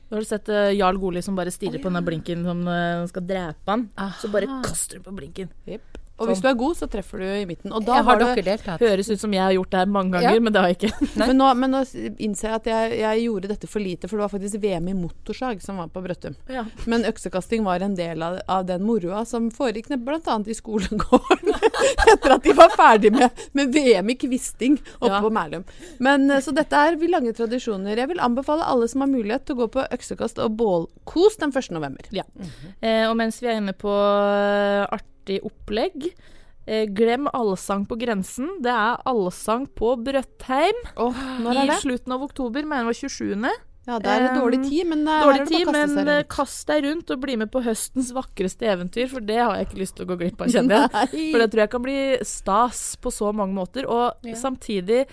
Da 0.09 0.17
har 0.17 0.21
du 0.21 0.29
sett 0.29 0.49
uh, 0.49 0.73
Jarl 0.73 0.97
Goli 0.97 1.21
som 1.23 1.37
bare 1.37 1.51
stirrer 1.53 1.83
på 1.83 1.93
den 1.93 2.05
blinken 2.05 2.45
som 2.45 2.63
uh, 2.67 3.07
skal 3.11 3.27
drepe 3.29 3.69
han. 3.69 3.91
Så 4.21 4.31
bare 4.33 4.47
kaster 4.65 4.99
du 4.99 5.03
på 5.05 5.13
blinken. 5.17 5.51
Jepp. 5.67 5.99
Og 6.19 6.27
hvis 6.33 6.41
du 6.43 6.49
er 6.51 6.55
god, 6.59 6.75
så 6.77 6.89
treffer 6.91 7.19
du 7.23 7.27
i 7.31 7.45
midten. 7.47 7.73
Og 7.73 7.85
da 7.87 8.01
har, 8.01 8.05
har 8.09 8.19
dere 8.23 8.43
deltatt? 8.43 8.81
Høres 8.83 9.11
ut 9.13 9.21
som 9.23 9.33
jeg 9.35 9.43
har 9.45 9.53
gjort 9.55 9.71
det 9.71 9.79
her 9.85 9.91
mange 9.95 10.13
ganger, 10.17 10.35
Ja. 10.35 10.41
men 10.43 10.53
det 10.53 10.61
har 10.65 10.73
jeg 10.73 10.79
ikke. 10.81 11.07
Men 11.23 11.37
nå, 11.39 11.49
men 11.55 11.71
nå 11.75 11.83
innser 12.19 12.49
jeg 12.51 12.55
at 12.59 12.67
jeg, 12.71 12.99
jeg 13.01 13.23
gjorde 13.27 13.49
dette 13.53 13.69
for 13.71 13.83
lite, 13.85 14.09
for 14.11 14.19
det 14.19 14.25
var 14.27 14.33
faktisk 14.33 14.59
VM 14.63 14.89
i 14.91 14.95
motorsag 14.99 15.63
som 15.63 15.79
var 15.83 15.89
på 15.95 16.03
Brøttum. 16.05 16.35
Ja. 16.51 16.65
Men 16.91 17.05
øksekasting 17.09 17.65
var 17.67 17.81
en 17.87 17.95
del 17.99 18.23
av, 18.23 18.39
av 18.51 18.67
den 18.69 18.83
moroa 18.87 19.25
som 19.29 19.51
foregikk 19.55 19.89
bl.a. 20.05 20.39
i 20.47 20.55
skolegården. 20.59 21.55
Etter 22.13 22.35
at 22.37 22.43
de 22.47 22.55
var 22.59 22.75
ferdig 22.75 23.13
med, 23.15 23.45
med 23.59 23.73
VM 23.75 24.11
i 24.11 24.19
kvisting 24.19 24.79
oppe 24.99 25.13
Ja. 25.15 25.21
på 25.25 25.31
Mælum. 25.35 25.65
Men 26.03 26.31
eh, 26.31 26.41
Så 26.45 26.53
dette 26.57 26.77
er 26.77 26.97
vi 27.01 27.09
lange 27.11 27.33
tradisjoner. 27.37 27.97
Jeg 27.99 28.09
vil 28.11 28.21
anbefale 28.25 28.67
alle 28.67 28.89
som 28.91 29.03
har 29.05 29.11
mulighet 29.13 29.47
til 29.49 29.57
å 29.57 29.63
gå 29.65 29.71
på 29.79 29.87
øksekast 29.95 30.39
og 30.45 30.57
bålkos 30.59 31.39
den 31.43 31.55
1. 31.55 31.71
november. 31.77 32.09
Ja. 32.15 32.25
Eh, 32.81 33.05
og 33.09 33.17
mens 33.19 33.39
vi 33.43 33.49
er 33.53 33.61
inne 33.63 33.75
på 33.79 33.93
eh, 33.93 34.85
artig 35.29 35.45
opplegg 35.45 36.09
eh, 36.67 36.87
Glem 36.89 37.29
allsang 37.33 37.87
på 37.89 37.97
grensen. 38.01 38.49
Det 38.65 38.73
er 38.73 39.01
allsang 39.09 39.67
på 39.77 39.95
Brøttheim 40.05 40.77
oh, 40.97 41.15
når 41.43 41.57
er 41.57 41.65
i 41.65 41.73
det? 41.73 41.81
slutten 41.83 42.13
av 42.17 42.23
oktober, 42.23 42.65
mener 42.65 42.87
det 42.89 42.93
var 42.93 43.03
27. 43.09 43.49
Ja, 43.89 43.97
det 43.99 44.11
er 44.13 44.27
Um, 44.29 44.35
dårlig 44.43 44.59
tid, 44.69 44.85
men 44.91 45.07
eh, 45.09 45.23
Dårlig 45.25 45.41
er 45.41 45.45
det 45.45 45.49
bare 45.49 45.59
tid, 45.59 45.69
å 45.69 45.73
kaste 45.73 45.79
men 45.79 45.95
seg 45.97 46.09
eh, 46.09 46.19
rundt. 46.19 46.29
kast 46.35 46.67
deg 46.69 46.83
rundt 46.85 47.11
og 47.15 47.21
bli 47.23 47.37
med 47.41 47.51
på 47.51 47.63
høstens 47.65 48.11
vakreste 48.13 48.69
eventyr, 48.69 49.09
for 49.09 49.21
det 49.25 49.39
har 49.41 49.55
jeg 49.57 49.69
ikke 49.69 49.81
lyst 49.81 49.97
til 49.97 50.05
å 50.05 50.11
gå 50.11 50.19
glipp 50.21 50.43
av, 50.45 50.51
kjenner 50.53 50.85
jeg. 50.85 51.09
For 51.33 51.41
det 51.41 51.49
tror 51.55 51.63
jeg 51.65 51.71
kan 51.73 51.83
bli 51.87 51.99
stas 52.29 52.83
på 53.01 53.13
så 53.15 53.33
mange 53.33 53.57
måter, 53.57 53.89
og 53.89 54.29
Ja. 54.29 54.37
samtidig 54.37 55.07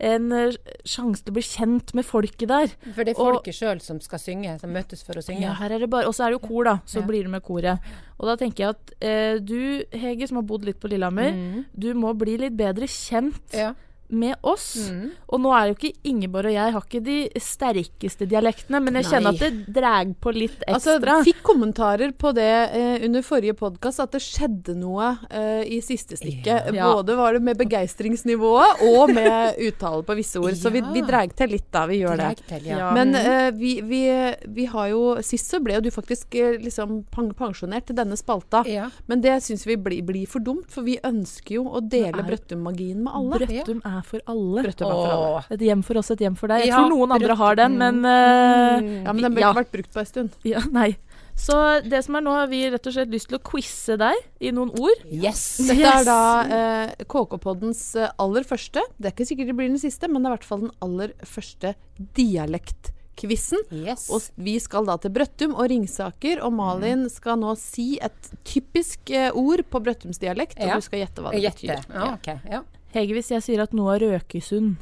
en 0.00 0.32
eh, 0.32 0.54
sjanse 0.88 1.22
til 1.24 1.32
å 1.32 1.36
bli 1.36 1.42
kjent 1.44 1.92
med 1.94 2.06
folket 2.08 2.48
der. 2.48 2.72
For 2.94 3.04
det 3.04 3.12
er 3.14 3.18
folket 3.20 3.54
sjøl 3.58 3.80
som 3.84 4.00
skal 4.00 4.18
synge, 4.22 4.54
som 4.62 4.72
møtes 4.72 5.04
for 5.06 5.20
å 5.20 5.22
synge. 5.24 5.42
Ja, 5.44 5.52
her 5.60 5.70
er 5.76 5.78
det 5.84 5.90
bare 5.92 6.08
Og 6.08 6.14
så 6.16 6.24
er 6.26 6.32
det 6.32 6.40
jo 6.40 6.46
kor, 6.48 6.64
da. 6.64 6.78
Så 6.86 7.00
Ja. 7.00 7.06
blir 7.06 7.22
det 7.24 7.30
med 7.30 7.42
koret. 7.44 7.78
Og 8.18 8.26
da 8.26 8.36
tenker 8.36 8.64
jeg 8.64 8.68
at 8.76 8.94
eh, 9.00 9.38
du, 9.38 9.84
Hege, 9.92 10.26
som 10.28 10.36
har 10.40 10.42
bodd 10.48 10.64
litt 10.64 10.80
på 10.80 10.88
Lillehammer, 10.88 11.30
Mm. 11.32 11.64
du 11.78 11.92
må 11.94 12.14
bli 12.16 12.36
litt 12.38 12.56
bedre 12.56 12.86
kjent 12.88 13.54
Ja. 13.54 13.74
Med 14.10 14.36
oss. 14.42 14.90
Mm. 14.90 15.10
Og 15.28 15.40
nå 15.40 15.52
er 15.56 15.68
jo 15.70 15.76
ikke 15.78 15.92
Ingeborg 16.10 16.50
og 16.50 16.54
jeg 16.56 16.72
har 16.74 16.84
ikke 16.86 17.00
de 17.06 17.16
sterkeste 17.40 18.26
dialektene, 18.30 18.80
men 18.82 18.98
jeg 19.00 19.08
kjenner 19.10 19.32
Nei. 19.32 19.36
at 19.36 19.40
det 19.44 19.74
drar 19.76 20.10
på 20.20 20.32
litt 20.34 20.64
Altså, 20.68 20.96
ekstra. 20.98 21.18
fikk 21.26 21.42
kommentarer 21.46 22.12
på 22.18 22.32
det 22.36 22.48
eh, 22.74 23.04
under 23.06 23.22
forrige 23.26 23.54
podkast, 23.58 24.00
at 24.02 24.12
det 24.16 24.22
skjedde 24.24 24.74
noe 24.80 25.12
eh, 25.30 25.62
i 25.76 25.80
siste 25.84 26.16
stikket. 26.18 26.70
Ja. 26.74 26.90
Både 26.92 27.16
var 27.18 27.34
det 27.36 27.42
med 27.46 27.58
begeistringsnivået 27.60 28.82
og 28.88 29.12
med 29.14 29.54
uttale 29.68 30.02
på 30.06 30.16
visse 30.18 30.40
ord. 30.40 30.54
Så 30.58 30.70
vi, 30.74 30.80
Ja. 30.80 30.92
vi 30.94 31.02
drar 31.04 31.28
til 31.36 31.50
litt 31.52 31.66
da, 31.72 31.84
vi 31.86 31.98
gjør 32.00 32.16
det. 32.16 32.30
Til, 32.48 32.64
ja. 32.70 32.78
Ja. 32.80 32.90
Men 32.96 33.14
eh, 33.14 33.50
vi, 33.52 33.80
vi, 33.84 34.02
vi 34.48 34.64
har 34.72 34.88
jo 34.92 35.00
Sist 35.26 35.50
så 35.52 35.58
ble 35.62 35.74
jo 35.76 35.82
du 35.84 35.90
faktisk 35.92 36.34
eh, 36.38 36.56
liksom 36.62 37.02
pensjonert 37.36 37.86
til 37.90 37.96
denne 37.98 38.16
spalta. 38.16 38.62
ja. 38.66 38.88
Men 39.10 39.20
det 39.20 39.36
syns 39.44 39.66
vi 39.66 39.76
blir, 39.76 40.02
blir 40.06 40.26
for 40.30 40.40
dumt, 40.40 40.70
for 40.72 40.82
vi 40.86 40.96
ønsker 41.04 41.56
jo 41.58 41.64
å 41.76 41.80
dele 41.82 42.22
Brøttum-magien 42.26 43.02
med 43.04 43.12
alle. 43.14 43.38
Brøttum 43.42 43.80
er 43.84 43.99
for 44.02 44.20
alle. 44.26 44.64
Er 44.64 44.72
for 44.72 44.90
alle. 44.90 45.44
Et 45.50 45.60
hjem 45.60 45.82
for 45.84 45.98
oss, 45.98 46.10
et 46.10 46.18
hjem 46.20 46.36
for 46.36 46.48
deg. 46.48 46.60
Jeg 46.64 46.68
Ja, 46.68 46.76
tror 46.80 46.90
noen 46.90 47.12
andre 47.16 47.36
har 47.36 47.54
den, 47.56 47.78
men 47.78 48.04
eh, 48.04 48.80
Mm. 48.80 49.04
Ja, 49.04 49.12
men 49.12 49.22
den 49.22 49.34
ble 49.34 49.40
Ja. 49.40 49.52
vært 49.54 49.70
brukt 49.72 49.92
på 49.92 50.00
en 50.00 50.06
stund. 50.06 50.30
ja, 50.44 50.60
Nei. 50.70 50.96
Så 51.40 51.54
det 51.88 52.02
som 52.04 52.16
er 52.16 52.20
nå, 52.20 52.32
har 52.36 52.48
vi 52.48 52.68
rett 52.68 52.84
og 52.86 52.92
slett 52.92 53.08
lyst 53.08 53.28
til 53.30 53.38
å 53.38 53.42
quize 53.42 53.96
deg 53.96 54.14
i 54.44 54.50
noen 54.52 54.70
ord. 54.78 55.04
Yes! 55.08 55.56
Dette 55.64 55.88
er 55.88 56.04
da 56.04 56.16
eh, 56.44 57.04
KK-poddens 57.08 57.96
eh, 57.96 58.10
aller 58.20 58.44
første. 58.44 58.82
Det 58.98 59.08
er 59.08 59.14
ikke 59.14 59.26
sikkert 59.30 59.46
det 59.48 59.56
blir 59.56 59.68
den 59.72 59.78
siste, 59.80 60.06
men 60.10 60.20
det 60.20 60.28
er 60.28 60.34
i 60.34 60.36
hvert 60.36 60.44
fall 60.50 60.60
den 60.66 60.74
aller 60.84 61.14
første 61.24 61.74
dialektquizen. 62.14 63.58
yes. 63.72 64.08
Og 64.12 64.22
vi 64.36 64.58
skal 64.60 64.84
da 64.88 64.96
til 65.00 65.12
Brøttum 65.16 65.54
og 65.56 65.68
Ringsaker, 65.70 66.42
og 66.44 66.52
Malin 66.56 67.06
skal 67.12 67.38
nå 67.40 67.54
si 67.60 67.94
et 68.02 68.30
typisk 68.44 69.10
eh, 69.14 69.30
ord 69.32 69.64
på 69.70 69.80
Brøttumsdialekt, 69.84 70.58
og 70.60 70.66
Ja. 70.68 70.74
du 70.76 70.80
skal 70.84 71.00
gjette 71.06 71.22
hva 71.24 71.32
det 71.32 71.42
Gjette. 71.42 71.66
betyr. 71.66 71.94
Ja, 71.94 72.12
ok. 72.14 72.28
Ja. 72.50 72.62
Hege, 72.94 73.14
hvis 73.14 73.30
jeg 73.30 73.42
sier 73.46 73.62
at 73.62 73.72
noe 73.76 73.94
er 73.96 74.02
Røkesund, 74.06 74.76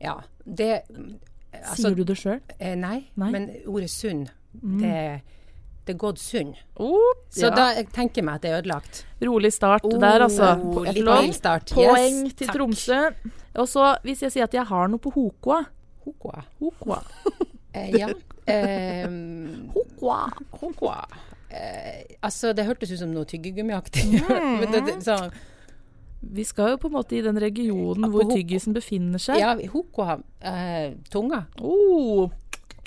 ja. 0.00 0.18
Det 0.44 0.82
altså, 1.52 1.82
sier 1.88 1.94
du 1.98 2.04
det 2.06 2.16
sjøl? 2.20 2.40
eh, 2.58 2.74
nei, 2.78 3.06
Nei. 3.18 3.30
men 3.34 3.48
ordet 3.66 3.88
sunn, 3.90 4.26
det, 4.52 4.92
det 5.86 5.94
er 5.94 5.98
gått 6.00 6.20
sunn. 6.22 6.52
Oh, 6.80 7.12
Så 7.32 7.48
ja. 7.48 7.54
da 7.56 7.66
jeg 7.76 7.88
tenker 7.96 8.20
jeg 8.22 8.26
meg 8.28 8.38
at 8.38 8.44
det 8.46 8.50
er 8.52 8.60
ødelagt. 8.62 9.02
Rolig 9.24 9.52
start 9.56 9.84
der, 9.90 10.24
altså. 10.28 10.52
Oh, 10.62 10.84
Et 10.88 11.00
flott 11.00 11.34
start. 11.36 11.72
Poeng 11.76 12.22
Yes, 12.26 12.34
til 12.38 12.46
takk. 12.48 12.56
Tromsø. 12.56 13.00
Og 13.56 13.68
så 13.72 13.90
hvis 14.04 14.22
jeg 14.26 14.32
sier 14.36 14.44
at 14.48 14.54
jeg 14.54 14.64
har 14.68 14.88
noe 14.92 15.00
på 15.00 15.10
Hokoa 15.16 15.62
Hokoa. 16.06 16.44
Hokoa. 16.62 17.00
Eh, 17.76 17.90
ja. 17.92 18.06
Eh, 18.48 19.02
Hokoa. 19.74 20.30
Hokoa. 20.62 21.02
Eh, 21.52 22.16
altså, 22.24 22.54
det 22.56 22.64
hørtes 22.64 22.88
ut 22.94 23.02
som 23.02 23.10
noe 23.12 23.26
tyggegummiaktig. 23.28 24.06
Mm. 24.22 24.54
Men 24.62 24.72
det, 24.72 24.80
det, 24.86 24.94
så, 25.04 25.18
Vi 26.32 26.44
skal 26.44 26.74
jo 26.74 26.80
på 26.82 26.90
en 26.90 26.96
måte 26.96 27.18
i 27.18 27.22
den 27.24 27.38
regionen 27.40 28.10
hvor 28.10 28.26
tyggisen 28.30 28.74
befinner 28.76 29.22
seg. 29.22 29.40
ja, 29.42 29.54
hokoa 29.72 30.20
Uh, 30.46 30.92
Tunga. 31.10 31.46
Oh, 31.58 32.30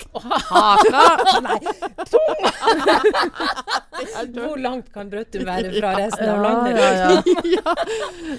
Hvor 4.32 4.56
langt 4.56 4.92
kan 4.92 5.10
Brøttum 5.10 5.46
være 5.46 5.72
fra 5.76 5.94
resten 5.98 6.28
av 6.28 6.42
landet? 6.44 6.78
ja, 6.80 6.86
ja. 7.44 7.74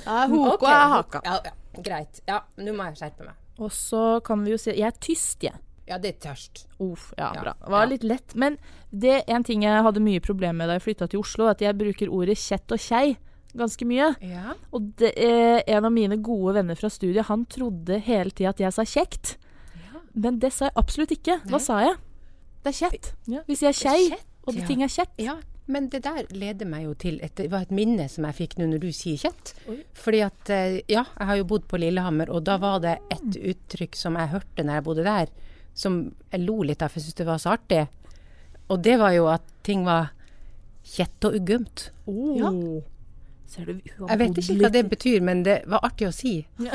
ja. 0.05 0.27
Hoko 0.31 0.53
Ok, 0.53 0.63
er 0.69 0.87
haka. 0.95 1.19
Ja, 1.25 1.35
ja, 1.45 1.51
greit. 1.85 2.21
Ja, 2.27 2.39
nå 2.57 2.73
må 2.75 2.83
jeg 2.89 2.97
skjerpe 3.01 3.23
meg. 3.27 3.35
Og 3.61 3.71
så 3.75 4.03
kan 4.25 4.45
vi 4.45 4.51
jo 4.55 4.59
si 4.61 4.69
Jeg 4.73 4.87
er 4.89 4.97
tyst, 5.01 5.43
jeg. 5.45 5.55
Ja, 5.89 5.97
det 6.01 6.09
er 6.15 6.19
tørst. 6.29 6.53
Uff, 6.79 7.11
ja, 7.19 7.31
bra. 7.35 7.53
Det 7.59 7.71
var 7.73 7.85
litt 7.89 8.03
lett. 8.07 8.35
Men 8.39 8.57
det 8.89 9.23
en 9.27 9.43
ting 9.43 9.63
jeg 9.65 9.83
hadde 9.85 9.99
mye 10.03 10.19
problemer 10.23 10.57
med 10.63 10.69
da 10.71 10.75
jeg 10.79 10.85
flytta 10.87 11.05
til 11.11 11.19
Oslo, 11.23 11.43
at 11.51 11.61
jeg 11.63 11.77
bruker 11.77 12.07
ordet 12.13 12.37
kjett 12.39 12.71
og 12.71 12.79
kjei 12.81 13.17
ganske 13.57 13.87
mye. 13.87 14.11
Ja. 14.25 14.55
Og 14.75 14.91
det 15.01 15.13
er 15.19 15.61
en 15.67 15.87
av 15.87 15.93
mine 15.93 16.17
gode 16.23 16.55
venner 16.59 16.79
fra 16.79 16.91
studiet, 16.91 17.27
han 17.29 17.45
trodde 17.51 17.99
hele 18.05 18.33
tida 18.33 18.53
at 18.53 18.63
jeg 18.63 18.75
sa 18.75 18.87
kjekt. 18.87 19.35
Men 20.13 20.41
det 20.43 20.51
sa 20.55 20.67
jeg 20.67 20.77
absolutt 20.79 21.13
ikke. 21.15 21.39
Hva 21.45 21.57
Nei. 21.57 21.63
sa 21.63 21.79
jeg? 21.85 21.95
Det 22.61 22.71
er 22.71 22.77
kjett. 22.77 23.13
Ja. 23.31 23.43
Vi 23.47 23.57
sier 23.57 23.75
kjei, 23.75 24.19
og 24.45 24.53
det 24.53 24.65
ja. 24.65 24.67
ting 24.67 24.83
er 24.85 24.91
kjett. 24.91 25.13
Ja, 25.21 25.37
men 25.71 25.87
det 25.93 26.01
der 26.03 26.27
leder 26.35 26.67
meg 26.67 26.85
jo 26.85 26.93
til 26.99 27.19
et, 27.23 27.39
var 27.51 27.65
et 27.65 27.73
minne 27.73 28.07
som 28.11 28.25
jeg 28.27 28.37
fikk 28.41 28.57
nå 28.59 28.67
når 28.71 28.83
du 28.83 28.89
sier 28.95 29.19
kjett. 29.21 29.53
Oi. 29.71 29.79
Fordi 29.97 30.21
at 30.25 30.51
eh, 30.53 30.81
Ja, 30.91 31.05
jeg 31.05 31.29
har 31.29 31.39
jo 31.39 31.47
bodd 31.53 31.67
på 31.71 31.79
Lillehammer, 31.81 32.31
og 32.33 32.43
da 32.49 32.57
var 32.61 32.81
det 32.83 32.97
et 33.13 33.39
uttrykk 33.53 33.97
som 33.97 34.19
jeg 34.19 34.33
hørte 34.33 34.65
når 34.65 34.79
jeg 34.79 34.87
bodde 34.89 35.07
der, 35.07 35.31
som 35.73 36.01
jeg 36.33 36.43
lo 36.43 36.59
litt 36.67 36.83
av, 36.83 36.91
for 36.91 36.99
jeg 36.99 37.07
syntes 37.07 37.21
det 37.21 37.29
var 37.29 37.41
så 37.41 37.55
artig. 37.55 37.85
Og 38.71 38.81
det 38.83 38.97
var 38.99 39.15
jo 39.15 39.29
at 39.31 39.47
ting 39.65 39.85
var 39.87 40.11
kjett 40.91 41.29
og 41.29 41.37
uggumt. 41.39 41.89
Oh. 42.09 42.35
Ja. 42.39 42.51
Ser 43.51 43.65
du, 43.67 43.73
hun 43.97 44.07
har 44.07 44.13
Jeg 44.15 44.19
vet 44.21 44.37
ikke 44.41 44.57
hva 44.61 44.69
det 44.71 44.83
betyr, 44.93 45.19
men 45.27 45.41
det 45.43 45.57
var 45.67 45.83
artig 45.83 46.07
å 46.07 46.13
si. 46.15 46.37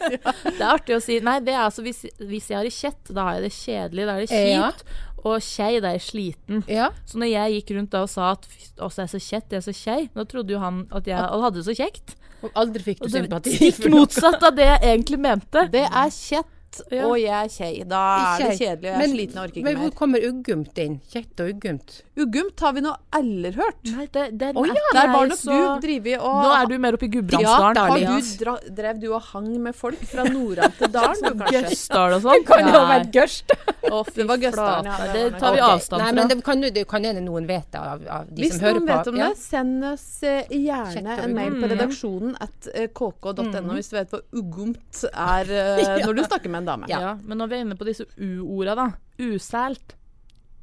Det 0.00 0.62
er 0.62 0.70
artig 0.72 0.94
å 0.96 1.00
si. 1.02 1.18
Nei, 1.24 1.36
det 1.44 1.52
er 1.54 1.64
altså 1.66 1.82
hvis, 1.84 2.02
hvis 2.24 2.46
jeg 2.50 2.56
har 2.58 2.66
det 2.66 2.72
kjett, 2.74 3.10
da 3.14 3.26
har 3.26 3.36
jeg 3.38 3.44
det 3.46 3.52
kjedelig, 3.54 4.06
da 4.08 4.14
er 4.16 4.24
det 4.24 4.38
Ja. 4.40 4.70
kjipt. 4.70 4.84
Og 5.20 5.36
kjei, 5.44 5.72
da 5.84 5.90
er 5.90 5.98
jeg 5.98 6.04
sliten. 6.06 6.62
Ja. 6.70 6.86
Så 7.04 7.18
når 7.20 7.28
jeg 7.28 7.56
gikk 7.58 7.74
rundt 7.76 7.90
da 7.92 8.00
og 8.06 8.08
sa 8.08 8.30
at 8.32 8.46
«Fy, 8.48 8.70
også 8.80 9.02
er 9.02 9.08
jeg 9.08 9.12
så 9.12 9.20
kjett, 9.26 9.50
jeg 9.52 9.60
er 9.60 9.66
så 9.66 9.74
kjei, 9.76 9.98
da 10.14 10.24
trodde 10.24 10.54
jo 10.54 10.62
han 10.62 10.78
at 10.96 11.10
jeg 11.10 11.20
hadde 11.20 11.58
det 11.60 11.66
så 11.68 11.74
kjekt. 11.76 12.14
Og 12.40 12.56
aldri 12.56 12.86
fikk 12.86 13.02
du 13.04 13.10
sympati 13.12 13.50
det 13.52 13.58
sympati. 13.58 13.72
stikk 13.76 13.92
motsatt 13.92 14.46
av 14.48 14.56
det 14.56 14.64
jeg 14.70 14.80
egentlig 14.94 15.18
mente. 15.20 15.66
Det 15.74 15.84
er 15.84 16.14
kjett, 16.16 16.48
Ja. 16.90 17.06
og 17.06 17.16
jeg 17.18 17.34
er 17.34 17.48
kjei. 17.50 17.70
Da 17.88 18.00
er 18.36 18.42
det 18.44 18.58
kjedelig, 18.60 18.78
og 18.78 18.84
jeg 18.86 18.94
er 18.94 18.98
Men- 19.00 19.10
sliten 19.14 19.38
og 19.40 19.44
orker 19.44 19.58
ikke 19.60 19.64
Men 19.66 19.76
hvor 19.80 19.90
kommer 19.98 20.26
uggumt 20.28 20.78
inn? 20.78 21.00
Kjett 21.10 21.40
og 21.42 21.50
uggumt? 21.54 21.96
Uggumt 22.20 22.60
har 22.60 22.72
vi 22.76 22.80
nå 22.84 22.92
aldri 23.18 23.52
hørt. 23.56 23.80
Nei, 23.90 24.06
det, 24.12 24.24
den 24.38 24.56
oh, 24.56 24.66
ja, 24.68 24.74
der 24.92 25.08
var 25.14 25.26
nok 25.32 25.38
så- 25.40 25.58
du 25.80 25.86
drevet 25.86 26.18
og 26.20 26.38
Nå 26.44 26.50
er 26.60 26.66
du 26.70 26.78
mer 26.78 26.92
oppe 26.98 27.06
i 27.06 27.10
ja, 27.10 27.14
Gudbrandsdalen. 27.16 28.00
Ja, 28.02 28.18
du 28.20 28.44
dra, 28.44 28.56
Drev 28.80 29.00
du 29.00 29.08
og 29.14 29.22
hang 29.32 29.50
med 29.62 29.74
folk 29.74 29.98
fra 30.06 30.24
Nordland 30.28 30.78
til 30.78 30.88
dalen, 30.98 31.22
du 31.22 31.34
kanskje? 31.42 31.62
Gørsdal 31.66 32.16
og 32.18 32.22
sånn. 32.28 32.44
Kan 32.46 32.66
jo 32.66 32.72
ha 32.78 32.86
vært 32.98 33.12
gørst. 33.12 33.56
Fy 33.80 34.12
Det 34.14 34.26
var 34.28 34.36
ja, 34.42 34.96
det 35.12 35.38
tar 35.40 35.54
vi 35.54 35.60
avstand 35.60 35.72
avstand 35.74 36.02
Nei, 36.02 36.08
fra. 36.10 36.14
men 36.20 36.28
det 36.28 36.44
kan 36.44 36.60
det 36.60 36.84
kan 36.88 37.04
hende 37.04 37.22
noen 37.24 37.46
vet 37.48 37.70
det 37.72 37.78
av, 37.80 38.02
av 38.18 38.26
de 38.30 38.42
Hvis 38.42 38.52
som 38.58 38.64
hører 38.66 38.80
på. 38.80 38.84
Hvis 38.84 38.90
noen 38.90 38.98
vet 38.98 39.08
om 39.12 39.16
Ja. 39.20 39.28
det, 39.28 39.38
send 39.38 39.84
oss 39.90 40.22
eh, 40.22 40.44
gjerne 40.50 41.16
en 41.24 41.34
mail 41.34 41.56
på 41.62 41.70
redaksjonen 41.72 42.36
at 42.40 42.68
eh, 42.74 42.88
kk.no 42.88 43.46
Mm. 43.50 43.72
hvis 43.74 43.88
du 43.90 43.96
vet 43.96 44.10
hva 44.14 44.20
uggomt 44.40 45.04
er 45.12 45.50
eh, 45.50 46.04
når 46.06 46.14
du 46.14 46.22
snakker 46.24 46.48
med 46.52 46.62
en 46.62 46.70
dame. 46.72 46.86
ja. 46.92 47.14
men 47.24 47.38
når 47.38 47.48
vi 47.48 47.54
er 47.56 47.64
inne 47.66 47.76
på 47.80 47.88
disse 47.88 48.04
u-orda, 48.18 48.74
da. 48.76 48.88
Usælt. 49.18 49.96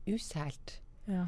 Usælt. 0.07 0.79
Ja. 1.07 1.25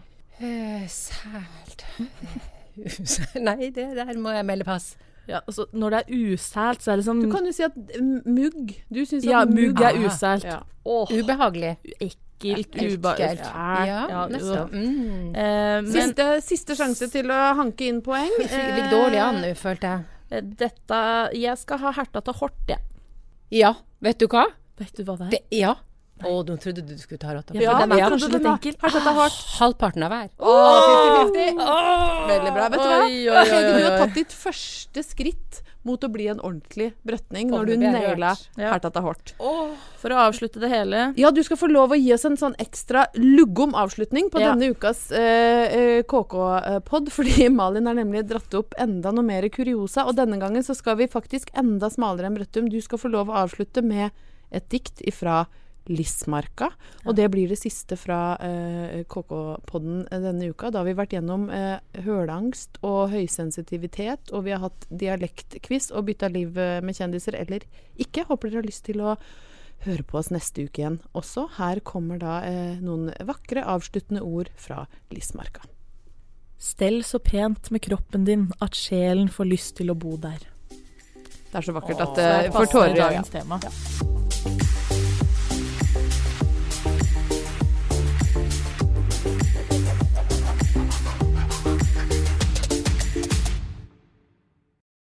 Sælt 0.88 1.86
Nei, 3.48 3.70
det 3.76 3.90
der 3.98 4.14
må 4.18 4.32
jeg 4.32 4.46
melde 4.48 4.64
pass. 4.68 4.94
Ja, 5.30 5.40
altså, 5.46 5.66
når 5.78 5.94
det 5.94 6.00
er 6.02 6.34
usælt, 6.34 6.82
så 6.82 6.92
er 6.94 7.00
det 7.00 7.06
sånn 7.06 7.20
Du 7.22 7.30
kan 7.32 7.46
jo 7.46 7.54
si 7.54 7.66
at 7.68 7.76
mm, 7.78 8.22
mugg 8.26 8.72
Du 8.90 9.04
syns 9.06 9.28
Ja, 9.28 9.44
at 9.46 9.52
mugg 9.54 9.82
er 9.86 10.00
usælt. 10.02 10.48
Ja. 10.48 10.60
Oh. 10.90 11.06
Ubehagelig. 11.14 11.76
ekkelt, 12.02 12.78
uba... 12.82 13.14
Ja. 13.20 14.00
Ja, 14.10 14.22
nettopp. 14.32 14.72
Mm. 14.74 15.36
Eh, 15.36 15.82
men 15.86 15.92
Siste, 15.94 16.28
siste 16.46 16.78
sjanse 16.80 17.10
til 17.14 17.30
å 17.30 17.40
hanke 17.60 17.86
inn 17.92 18.00
poeng. 18.06 18.32
Det 18.40 18.50
ligger 18.50 18.90
dårlig 18.94 19.22
an 19.22 19.42
nå, 19.44 19.52
følte 19.60 19.92
jeg. 19.94 20.08
eh, 20.32 20.42
dette 20.64 21.02
Jeg 21.38 21.62
skal 21.62 21.84
ha 21.84 21.94
herta 22.00 22.24
til 22.26 22.40
Hort, 22.42 22.58
jeg. 22.72 22.82
Ja, 23.54 23.76
vet 24.02 24.20
du 24.22 24.28
hva? 24.32 24.48
Vet 24.80 24.96
du 24.98 25.04
hva 25.04 25.18
det 25.20 25.28
er? 25.30 25.32
Det, 25.36 25.44
ja. 25.60 25.76
Å, 26.20 26.32
nå 26.44 26.56
trodde 26.60 26.84
du 26.84 26.94
du 26.94 27.00
skulle 27.00 27.22
ta 27.22 27.32
rotta. 27.38 27.56
Ja, 27.56 27.78
for 27.78 27.86
den 27.88 27.96
er 27.96 28.10
kanskje 28.12 28.30
litt 28.34 28.48
enkel. 28.52 28.76
Har 28.82 28.92
dette 28.98 29.14
hardt? 29.22 29.40
Halvparten 29.60 30.04
av 30.04 30.12
hver. 30.12 30.30
Åh, 30.40 31.32
50-50. 31.32 32.28
Veldig 32.34 32.54
bra. 32.58 32.68
Vet 32.74 32.84
du 32.84 32.88
hva? 32.90 33.00
Oi, 33.06 33.18
oi, 33.24 33.34
oi, 33.40 33.44
Hege, 33.54 33.74
du 33.78 33.86
har 33.88 33.98
tatt 34.04 34.16
ditt 34.18 34.36
første 34.36 35.04
skritt 35.06 35.62
mot 35.88 36.04
å 36.04 36.10
bli 36.12 36.26
en 36.28 36.42
ordentlig 36.44 36.90
brøtning 37.08 37.48
når 37.54 37.70
du 37.70 37.74
naila. 37.80 38.34
Ja. 38.60 38.74
Hertata 38.74 39.00
Hort. 39.06 39.32
For 39.40 40.12
å 40.12 40.18
avslutte 40.28 40.60
det 40.62 40.70
hele 40.72 41.06
Ja, 41.20 41.32
du 41.32 41.40
skal 41.44 41.58
få 41.60 41.70
lov 41.72 41.96
å 41.96 41.98
gi 42.00 42.12
oss 42.16 42.26
en 42.28 42.36
sånn 42.40 42.56
ekstra 42.60 43.06
luggom 43.16 43.72
avslutning 43.80 44.28
på 44.32 44.42
Ja. 44.44 44.52
denne 44.54 44.74
ukas 44.76 45.06
eh, 45.16 45.72
eh, 45.72 46.02
KK-pod, 46.04 47.10
fordi 47.16 47.48
Malin 47.56 47.88
har 47.88 47.96
nemlig 47.96 48.26
dratt 48.28 48.54
opp 48.60 48.76
enda 48.78 49.12
noe 49.16 49.24
mer 49.24 49.48
kuriosa. 49.56 50.04
Og 50.12 50.20
denne 50.20 50.40
gangen 50.42 50.64
så 50.68 50.76
skal 50.76 51.00
vi 51.00 51.08
faktisk 51.08 51.50
enda 51.58 51.88
smalere 51.90 52.28
enn 52.28 52.36
Brøttum. 52.36 52.68
Du 52.70 52.80
skal 52.84 53.00
få 53.00 53.12
lov 53.16 53.32
å 53.32 53.40
avslutte 53.46 53.82
med 53.82 54.12
et 54.52 54.68
dikt 54.74 55.00
ifra 55.08 55.46
Lismarka. 55.90 56.70
Og 57.06 57.18
det 57.18 57.28
blir 57.34 57.50
det 57.52 57.60
siste 57.60 57.98
fra 58.00 58.38
eh, 58.46 59.02
KK-podden 59.10 60.06
denne 60.12 60.52
uka. 60.52 60.70
Da 60.72 60.82
har 60.82 60.90
vi 60.90 60.96
vært 60.98 61.16
gjennom 61.18 61.48
eh, 61.54 61.78
høleangst 62.06 62.80
og 62.86 63.10
høysensitivitet, 63.14 64.32
og 64.32 64.46
vi 64.48 64.56
har 64.56 64.64
hatt 64.68 64.88
dialektquiz 64.90 65.90
og 65.92 66.08
bytta 66.10 66.32
liv 66.32 66.58
eh, 66.60 66.80
med 66.86 66.98
kjendiser 66.98 67.38
eller 67.40 67.66
ikke. 68.00 68.28
Håper 68.30 68.52
dere 68.52 68.62
har 68.62 68.70
lyst 68.70 68.86
til 68.90 69.02
å 69.04 69.18
høre 69.86 70.04
på 70.04 70.20
oss 70.20 70.32
neste 70.34 70.68
uke 70.68 70.84
igjen 70.84 71.00
også. 71.18 71.48
Her 71.58 71.82
kommer 71.88 72.22
da 72.22 72.40
eh, 72.46 72.78
noen 72.84 73.12
vakre 73.28 73.66
avsluttende 73.66 74.24
ord 74.26 74.52
fra 74.60 74.86
Lismarka. 75.14 75.66
Stell 76.60 77.04
så 77.08 77.22
pent 77.24 77.72
med 77.72 77.86
kroppen 77.86 78.26
din 78.28 78.50
at 78.60 78.76
sjelen 78.76 79.32
får 79.32 79.48
lyst 79.48 79.78
til 79.80 79.94
å 79.94 79.98
bo 79.98 80.18
der. 80.20 80.44
Det 81.50 81.58
er 81.58 81.66
så 81.66 81.74
vakkert 81.74 82.04
at 82.04 82.16
det 82.20 82.32
det 82.50 82.56
får 82.58 82.74
tårer 82.76 83.00
i 83.00 83.06
øynene. 83.08 84.19